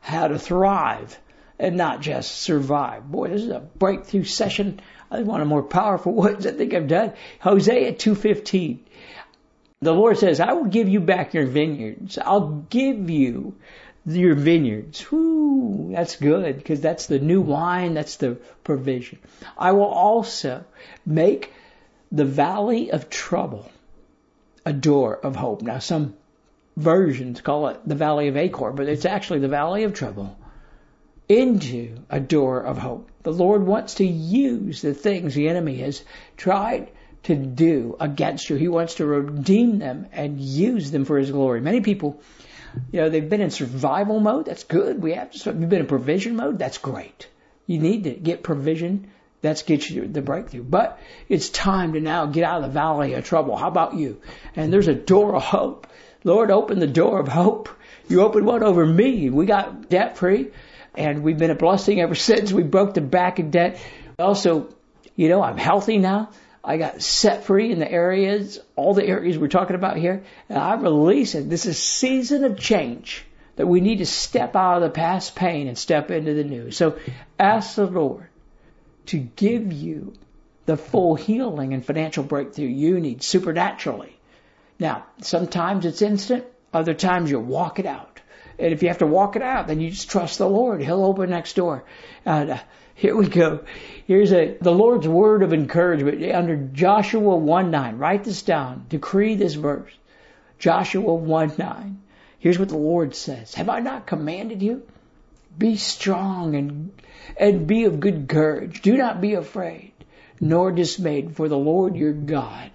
How 0.01 0.27
to 0.27 0.37
thrive 0.37 1.17
and 1.63 1.77
not 1.77 2.01
just 2.01 2.41
survive. 2.41 3.09
Boy, 3.09 3.29
this 3.29 3.43
is 3.43 3.49
a 3.49 3.61
breakthrough 3.61 4.25
session. 4.25 4.81
One 5.07 5.39
of 5.39 5.47
the 5.47 5.49
more 5.49 5.63
powerful 5.63 6.11
ones 6.25 6.45
I 6.45 6.51
think 6.51 6.73
I've 6.73 6.89
done. 6.89 7.13
Hosea 7.39 7.93
2.15. 7.93 8.79
The 9.79 9.93
Lord 9.93 10.17
says, 10.17 10.41
I 10.41 10.51
will 10.53 10.65
give 10.65 10.89
you 10.89 10.99
back 10.99 11.33
your 11.33 11.45
vineyards. 11.45 12.17
I'll 12.17 12.65
give 12.69 13.09
you 13.09 13.55
your 14.05 14.35
vineyards. 14.35 15.09
Whoo, 15.09 15.91
that's 15.93 16.17
good 16.17 16.57
because 16.57 16.81
that's 16.81 17.05
the 17.07 17.19
new 17.19 17.39
wine. 17.39 17.93
That's 17.93 18.17
the 18.17 18.37
provision. 18.65 19.19
I 19.57 19.71
will 19.71 19.85
also 19.85 20.65
make 21.05 21.53
the 22.11 22.25
valley 22.25 22.91
of 22.91 23.09
trouble 23.09 23.71
a 24.65 24.73
door 24.73 25.15
of 25.15 25.37
hope. 25.37 25.61
Now 25.61 25.79
some 25.79 26.15
versions 26.75 27.39
call 27.39 27.69
it 27.69 27.79
the 27.85 27.95
valley 27.95 28.27
of 28.27 28.35
Achor, 28.35 28.71
but 28.71 28.89
it's 28.89 29.05
actually 29.05 29.39
the 29.39 29.47
valley 29.47 29.83
of 29.83 29.93
trouble 29.93 30.37
into 31.39 31.95
a 32.09 32.19
door 32.19 32.61
of 32.61 32.77
hope. 32.77 33.09
The 33.23 33.31
Lord 33.31 33.65
wants 33.65 33.95
to 33.95 34.05
use 34.05 34.81
the 34.81 34.93
things 34.93 35.33
the 35.33 35.49
enemy 35.49 35.77
has 35.77 36.03
tried 36.37 36.91
to 37.23 37.35
do 37.35 37.95
against 37.99 38.49
you. 38.49 38.57
He 38.57 38.67
wants 38.67 38.95
to 38.95 39.05
redeem 39.05 39.79
them 39.79 40.07
and 40.11 40.39
use 40.39 40.91
them 40.91 41.05
for 41.05 41.17
His 41.17 41.31
glory. 41.31 41.61
Many 41.61 41.81
people, 41.81 42.21
you 42.91 43.01
know, 43.01 43.09
they've 43.09 43.29
been 43.29 43.41
in 43.41 43.49
survival 43.49 44.19
mode. 44.19 44.45
That's 44.45 44.65
good. 44.65 45.01
We 45.01 45.13
have 45.13 45.31
to. 45.31 45.49
You've 45.51 45.69
been 45.69 45.81
in 45.81 45.87
provision 45.87 46.35
mode. 46.35 46.59
That's 46.59 46.77
great. 46.77 47.27
You 47.65 47.79
need 47.79 48.03
to 48.03 48.11
get 48.11 48.43
provision. 48.43 49.09
That's 49.41 49.63
get 49.63 49.89
you 49.89 50.07
the 50.07 50.21
breakthrough. 50.21 50.63
But 50.63 50.99
it's 51.29 51.49
time 51.49 51.93
to 51.93 51.99
now 51.99 52.25
get 52.25 52.43
out 52.43 52.57
of 52.57 52.63
the 52.63 52.73
valley 52.73 53.13
of 53.13 53.25
trouble. 53.25 53.55
How 53.55 53.67
about 53.67 53.95
you? 53.95 54.21
And 54.55 54.71
there's 54.71 54.87
a 54.87 54.95
door 54.95 55.35
of 55.35 55.43
hope. 55.43 55.87
Lord, 56.25 56.51
open 56.51 56.79
the 56.79 56.87
door 56.87 57.19
of 57.19 57.27
hope. 57.27 57.69
You 58.07 58.21
opened 58.21 58.45
one 58.45 58.63
over 58.63 58.85
me. 58.85 59.29
We 59.29 59.45
got 59.45 59.89
debt 59.89 60.17
free 60.17 60.51
and 60.95 61.23
we've 61.23 61.37
been 61.37 61.51
a 61.51 61.55
blessing 61.55 62.01
ever 62.01 62.15
since. 62.29 62.51
We 62.51 62.63
broke 62.63 62.93
the 62.93 63.01
back 63.01 63.39
of 63.39 63.51
debt. 63.51 63.79
Also, 64.19 64.73
you 65.15 65.29
know, 65.29 65.41
I'm 65.41 65.57
healthy 65.57 65.97
now. 65.97 66.29
I 66.63 66.77
got 66.77 67.01
set 67.01 67.43
free 67.43 67.71
in 67.71 67.79
the 67.79 67.91
areas, 67.91 68.59
all 68.77 68.93
the 68.93 69.05
areas 69.05 69.37
we're 69.37 69.49
talking 69.49 69.75
about 69.75 69.97
here, 69.97 70.23
and 70.47 70.57
I 70.57 70.75
release 70.75 71.35
it. 71.35 71.49
This 71.49 71.65
is 71.65 71.77
season 71.77 72.45
of 72.45 72.57
change 72.57 73.25
that 73.57 73.67
we 73.67 73.81
need 73.81 73.97
to 73.97 74.05
step 74.05 74.55
out 74.55 74.77
of 74.77 74.83
the 74.83 74.89
past 74.89 75.35
pain 75.35 75.67
and 75.67 75.77
step 75.77 76.09
into 76.09 76.33
the 76.33 76.43
new. 76.43 76.71
So 76.71 76.97
ask 77.37 77.75
the 77.75 77.85
Lord 77.85 78.27
to 79.07 79.17
give 79.17 79.73
you 79.73 80.13
the 80.65 80.77
full 80.77 81.15
healing 81.15 81.73
and 81.73 81.85
financial 81.85 82.23
breakthrough 82.23 82.67
you 82.67 82.99
need 82.99 83.21
supernaturally. 83.21 84.17
Now, 84.79 85.05
sometimes 85.21 85.85
it's 85.85 86.01
instant, 86.01 86.45
other 86.73 86.93
times 86.93 87.29
you 87.29 87.39
walk 87.39 87.79
it 87.79 87.85
out. 87.85 88.21
And 88.59 88.73
if 88.73 88.81
you 88.81 88.89
have 88.89 88.99
to 88.99 89.07
walk 89.07 89.35
it 89.35 89.41
out, 89.41 89.67
then 89.67 89.79
you 89.79 89.89
just 89.89 90.09
trust 90.09 90.37
the 90.37 90.49
Lord. 90.49 90.81
He'll 90.81 91.03
open 91.03 91.29
next 91.29 91.55
door. 91.55 91.83
And 92.25 92.51
uh, 92.51 92.59
here 92.95 93.15
we 93.15 93.27
go. 93.27 93.63
Here's 94.05 94.31
a 94.31 94.57
the 94.61 94.71
Lord's 94.71 95.07
word 95.07 95.43
of 95.43 95.53
encouragement 95.53 96.23
under 96.33 96.55
Joshua 96.55 97.35
1 97.35 97.71
9. 97.71 97.97
Write 97.97 98.23
this 98.23 98.43
down. 98.43 98.85
Decree 98.89 99.35
this 99.35 99.55
verse. 99.55 99.91
Joshua 100.59 101.13
1 101.13 101.53
9. 101.57 102.01
Here's 102.39 102.59
what 102.59 102.69
the 102.69 102.77
Lord 102.77 103.15
says. 103.15 103.55
Have 103.55 103.69
I 103.69 103.79
not 103.79 104.05
commanded 104.05 104.61
you? 104.61 104.83
Be 105.57 105.77
strong 105.77 106.55
and, 106.55 106.91
and 107.37 107.67
be 107.67 107.85
of 107.85 107.99
good 107.99 108.27
courage. 108.27 108.81
Do 108.81 108.97
not 108.97 109.21
be 109.21 109.35
afraid, 109.35 109.93
nor 110.41 110.71
dismayed, 110.71 111.35
for 111.35 111.47
the 111.47 111.57
Lord 111.57 111.95
your 111.95 112.13
God 112.13 112.71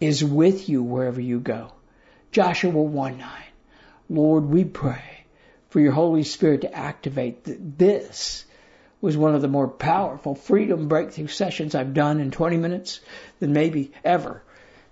is 0.00 0.24
with 0.24 0.68
you 0.68 0.82
wherever 0.82 1.20
you 1.20 1.40
go. 1.40 1.72
Joshua 2.30 2.70
1 2.70 3.18
9. 3.18 3.43
Lord, 4.08 4.44
we 4.44 4.64
pray 4.64 5.24
for 5.70 5.80
your 5.80 5.92
Holy 5.92 6.22
Spirit 6.22 6.62
to 6.62 6.74
activate. 6.74 7.44
That 7.44 7.78
this 7.78 8.44
was 9.00 9.16
one 9.16 9.34
of 9.34 9.42
the 9.42 9.48
more 9.48 9.68
powerful 9.68 10.34
freedom 10.34 10.88
breakthrough 10.88 11.26
sessions 11.26 11.74
I've 11.74 11.94
done 11.94 12.20
in 12.20 12.30
20 12.30 12.56
minutes 12.56 13.00
than 13.40 13.52
maybe 13.52 13.92
ever. 14.04 14.42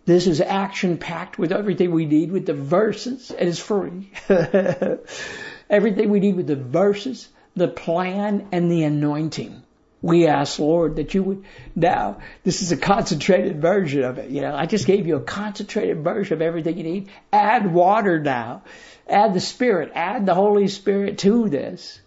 This 0.04 0.26
is 0.26 0.40
action 0.40 0.98
packed 0.98 1.38
with 1.38 1.52
everything 1.52 1.92
we 1.92 2.06
need 2.06 2.32
with 2.32 2.46
the 2.46 2.54
verses 2.54 3.30
and 3.30 3.48
it's 3.48 3.58
free. 3.58 4.10
everything 5.70 6.10
we 6.10 6.20
need 6.20 6.36
with 6.36 6.48
the 6.48 6.56
verses, 6.56 7.28
the 7.54 7.68
plan, 7.68 8.48
and 8.52 8.70
the 8.70 8.82
anointing. 8.82 9.62
We 10.02 10.26
ask, 10.26 10.58
Lord, 10.58 10.96
that 10.96 11.14
you 11.14 11.22
would 11.22 11.44
now, 11.76 12.18
this 12.42 12.60
is 12.60 12.72
a 12.72 12.76
concentrated 12.76 13.62
version 13.62 14.02
of 14.02 14.18
it. 14.18 14.30
You 14.30 14.42
know, 14.42 14.54
I 14.54 14.66
just 14.66 14.86
gave 14.86 15.06
you 15.06 15.16
a 15.16 15.20
concentrated 15.20 16.02
version 16.02 16.34
of 16.34 16.42
everything 16.42 16.76
you 16.76 16.82
need. 16.82 17.10
Add 17.32 17.72
water 17.72 18.18
now. 18.20 18.64
Add 19.08 19.32
the 19.32 19.40
Spirit. 19.40 19.92
Add 19.94 20.26
the 20.26 20.34
Holy 20.34 20.66
Spirit 20.66 21.18
to 21.18 21.48
this. 21.48 22.00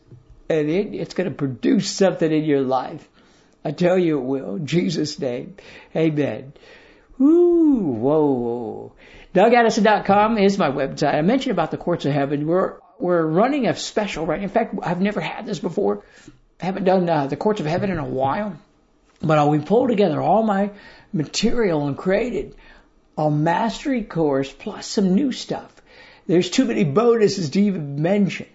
And 0.49 0.69
it, 0.69 0.93
it's 0.93 1.13
going 1.13 1.29
to 1.29 1.36
produce 1.36 1.89
something 1.89 2.29
in 2.29 2.43
your 2.43 2.62
life. 2.62 3.08
I 3.63 3.71
tell 3.71 3.97
you 3.97 4.19
it 4.19 4.25
will. 4.25 4.55
In 4.58 4.67
Jesus' 4.67 5.17
name. 5.17 5.55
Amen. 5.95 6.53
Whoa, 7.17 7.81
whoa. 7.81 8.93
DougAddison.com 9.34 10.38
is 10.38 10.58
my 10.58 10.69
website. 10.69 11.15
I 11.15 11.21
mentioned 11.21 11.51
about 11.51 11.71
the 11.71 11.77
courts 11.77 12.05
of 12.05 12.12
heaven. 12.12 12.45
We're, 12.45 12.75
we're 12.99 13.25
running 13.25 13.67
a 13.67 13.75
special, 13.75 14.25
right? 14.25 14.41
In 14.41 14.49
fact, 14.49 14.75
I've 14.84 15.01
never 15.01 15.21
had 15.21 15.45
this 15.45 15.60
before. 15.60 16.03
Haven't 16.59 16.85
done 16.85 17.09
uh, 17.09 17.27
the 17.27 17.35
courts 17.35 17.59
of 17.59 17.65
heaven 17.65 17.91
in 17.91 17.97
a 17.97 18.05
while, 18.05 18.57
but 19.21 19.37
i 19.37 19.45
we 19.45 19.59
pulled 19.59 19.89
together 19.89 20.21
all 20.21 20.43
my 20.43 20.71
material 21.11 21.87
and 21.87 21.97
created 21.97 22.55
a 23.17 23.29
mastery 23.29 24.03
course 24.03 24.51
plus 24.51 24.87
some 24.87 25.15
new 25.15 25.31
stuff. 25.31 25.71
There's 26.27 26.49
too 26.49 26.65
many 26.65 26.83
bonuses 26.83 27.49
to 27.51 27.61
even 27.61 28.01
mention, 28.01 28.47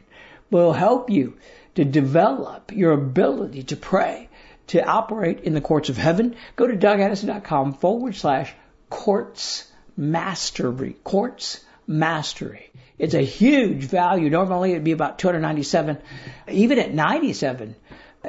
it'll 0.51 0.73
help 0.73 1.11
you 1.11 1.37
to 1.75 1.85
develop 1.85 2.73
your 2.73 2.93
ability 2.93 3.65
to 3.65 3.77
pray, 3.77 4.29
to 4.69 4.85
operate 4.85 5.41
in 5.41 5.55
the 5.55 5.61
courts 5.61 5.89
of 5.89 5.97
heaven. 5.97 6.37
Go 6.57 6.67
to 6.67 6.77
dougaddison.com 6.77 7.75
forward 7.75 8.17
slash 8.17 8.53
courts 8.89 9.71
mastery, 9.97 10.97
courts 11.05 11.65
mastery. 11.87 12.71
It's 13.01 13.15
a 13.15 13.23
huge 13.23 13.85
value. 13.85 14.29
Normally 14.29 14.73
it'd 14.73 14.85
be 14.85 14.93
about 14.93 15.19
297. 15.19 15.97
Even 16.49 16.79
at 16.79 16.93
97, 16.93 17.75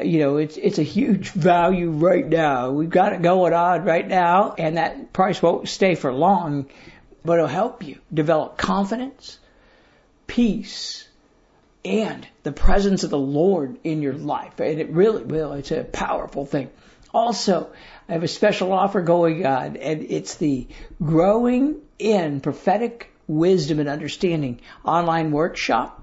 you 0.02 0.20
know, 0.20 0.38
it's 0.38 0.56
it's 0.56 0.80
a 0.80 0.84
huge 0.84 1.32
value 1.32 1.92
right 1.92 2.26
now. 2.26 2.72
We've 2.72 2.90
got 2.90 3.12
it 3.12 3.22
going 3.22 3.54
on 3.54 3.84
right 3.84 4.08
now, 4.08 4.56
and 4.58 4.78
that 4.78 5.12
price 5.12 5.42
won't 5.42 5.68
stay 5.68 5.96
for 5.96 6.14
long, 6.14 6.68
but 7.26 7.34
it'll 7.34 7.48
help 7.48 7.84
you 7.84 8.00
develop 8.14 8.58
confidence, 8.58 9.40
peace, 10.26 11.06
and 11.84 12.26
the 12.44 12.54
presence 12.54 13.04
of 13.04 13.10
the 13.10 13.20
Lord 13.20 13.78
in 13.84 14.02
your 14.02 14.14
life. 14.14 14.58
And 14.62 14.80
it 14.80 14.92
really 14.92 15.24
will. 15.24 15.52
It's 15.52 15.72
a 15.72 15.84
powerful 15.84 16.46
thing. 16.46 16.70
Also, 17.14 17.70
I 18.08 18.14
have 18.14 18.24
a 18.24 18.30
special 18.30 18.72
offer 18.72 19.02
going 19.02 19.46
on, 19.46 19.76
and 19.76 20.02
it's 20.04 20.36
the 20.36 20.68
Growing 21.04 21.82
in 22.00 22.40
Prophetic 22.40 23.11
Wisdom 23.32 23.80
and 23.80 23.88
Understanding 23.88 24.60
online 24.84 25.32
workshop. 25.32 25.98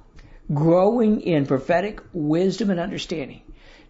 Growing 0.53 1.21
in 1.21 1.45
Prophetic 1.45 2.01
Wisdom 2.15 2.71
and 2.71 2.81
Understanding. 2.81 3.43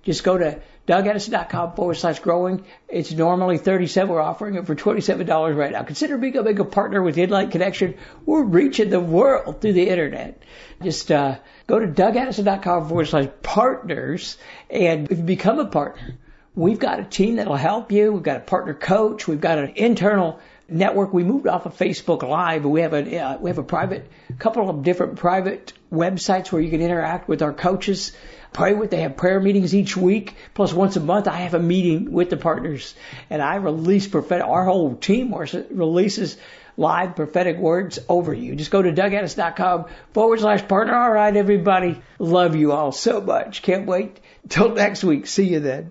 Just 0.03 0.25
go 0.25 0.37
to 0.37 0.61
dougaddison.com 0.89 1.75
forward 1.75 1.95
slash 1.95 2.19
growing. 2.19 2.65
It's 2.89 3.13
normally 3.13 3.59
37 3.59 4.13
We're 4.13 4.21
offering 4.21 4.55
it 4.55 4.67
for 4.67 4.75
$27 4.75 5.57
right 5.57 5.71
now. 5.71 5.83
Consider 5.83 6.19
becoming 6.19 6.59
a 6.59 6.65
partner 6.65 7.03
with 7.03 7.17
Inlight 7.17 7.51
Connection. 7.51 7.95
We're 8.25 8.43
reaching 8.43 8.91
the 8.91 9.01
world 9.01 9.61
through 9.61 9.75
the 9.75 9.89
internet. 9.89 10.43
Just, 10.83 11.13
uh, 11.13 11.37
go 11.67 11.79
to 11.79 11.87
dougaddison.com 11.87 12.89
forward 12.89 13.07
slash 13.07 13.29
partners. 13.43 14.39
And 14.71 15.27
become 15.27 15.59
a 15.59 15.67
partner, 15.67 16.17
we've 16.55 16.79
got 16.79 17.01
a 17.01 17.05
team 17.05 17.37
that'll 17.37 17.57
help 17.57 17.93
you. 17.93 18.13
We've 18.13 18.23
got 18.23 18.39
a 18.39 18.41
partner 18.41 18.75
coach. 18.75 19.29
We've 19.29 19.41
got 19.41 19.59
an 19.59 19.75
internal 19.77 20.41
network. 20.69 21.13
We 21.13 21.25
moved 21.25 21.47
off 21.47 21.67
of 21.67 21.77
Facebook 21.77 22.23
Live, 22.23 22.65
we 22.65 22.83
have 22.83 22.93
a 22.93 23.19
uh, 23.19 23.39
we 23.39 23.51
have 23.51 23.59
a 23.59 23.63
private 23.63 24.11
couple 24.39 24.69
of 24.69 24.83
different 24.83 25.17
private 25.17 25.73
websites 25.93 26.53
where 26.53 26.63
you 26.63 26.71
can 26.71 26.83
interact 26.83 27.29
with 27.29 27.43
our 27.43 27.53
coaches 27.53 28.13
pray 28.53 28.75
with. 28.75 28.91
They 28.91 29.03
have 29.03 29.17
prayer 29.17 29.41
meetings 29.41 29.75
each 29.75 29.97
week. 29.97 30.35
Plus 30.55 30.73
once 30.73 30.97
a 30.97 31.01
month, 31.01 31.29
I 31.29 31.39
have 31.39 31.55
a 31.55 31.59
meeting 31.61 32.13
with 32.13 32.31
the 32.31 32.37
partners 32.37 32.95
and 33.31 33.43
I 33.43 33.57
release 33.57 34.07
prophetic, 34.07 34.47
our 34.47 34.65
whole 34.65 34.95
team 34.97 35.35
releases 35.35 36.37
live 36.77 37.17
prophetic 37.17 37.59
words 37.59 37.99
over 38.09 38.33
you. 38.33 38.55
Just 38.55 38.71
go 38.71 38.81
to 38.81 38.93
dougaddison.com 38.93 39.87
forward 40.13 40.41
slash 40.41 40.67
partner. 40.67 40.95
All 40.95 41.11
right, 41.11 41.37
everybody. 41.37 42.01
Love 42.19 42.57
you 42.57 42.73
all 42.73 42.93
so 42.93 43.21
much. 43.21 43.63
Can't 43.63 43.87
wait 43.87 44.21
till 44.49 44.75
next 44.75 45.03
week. 45.05 45.27
See 45.27 45.49
you 45.49 45.61
then. 45.61 45.91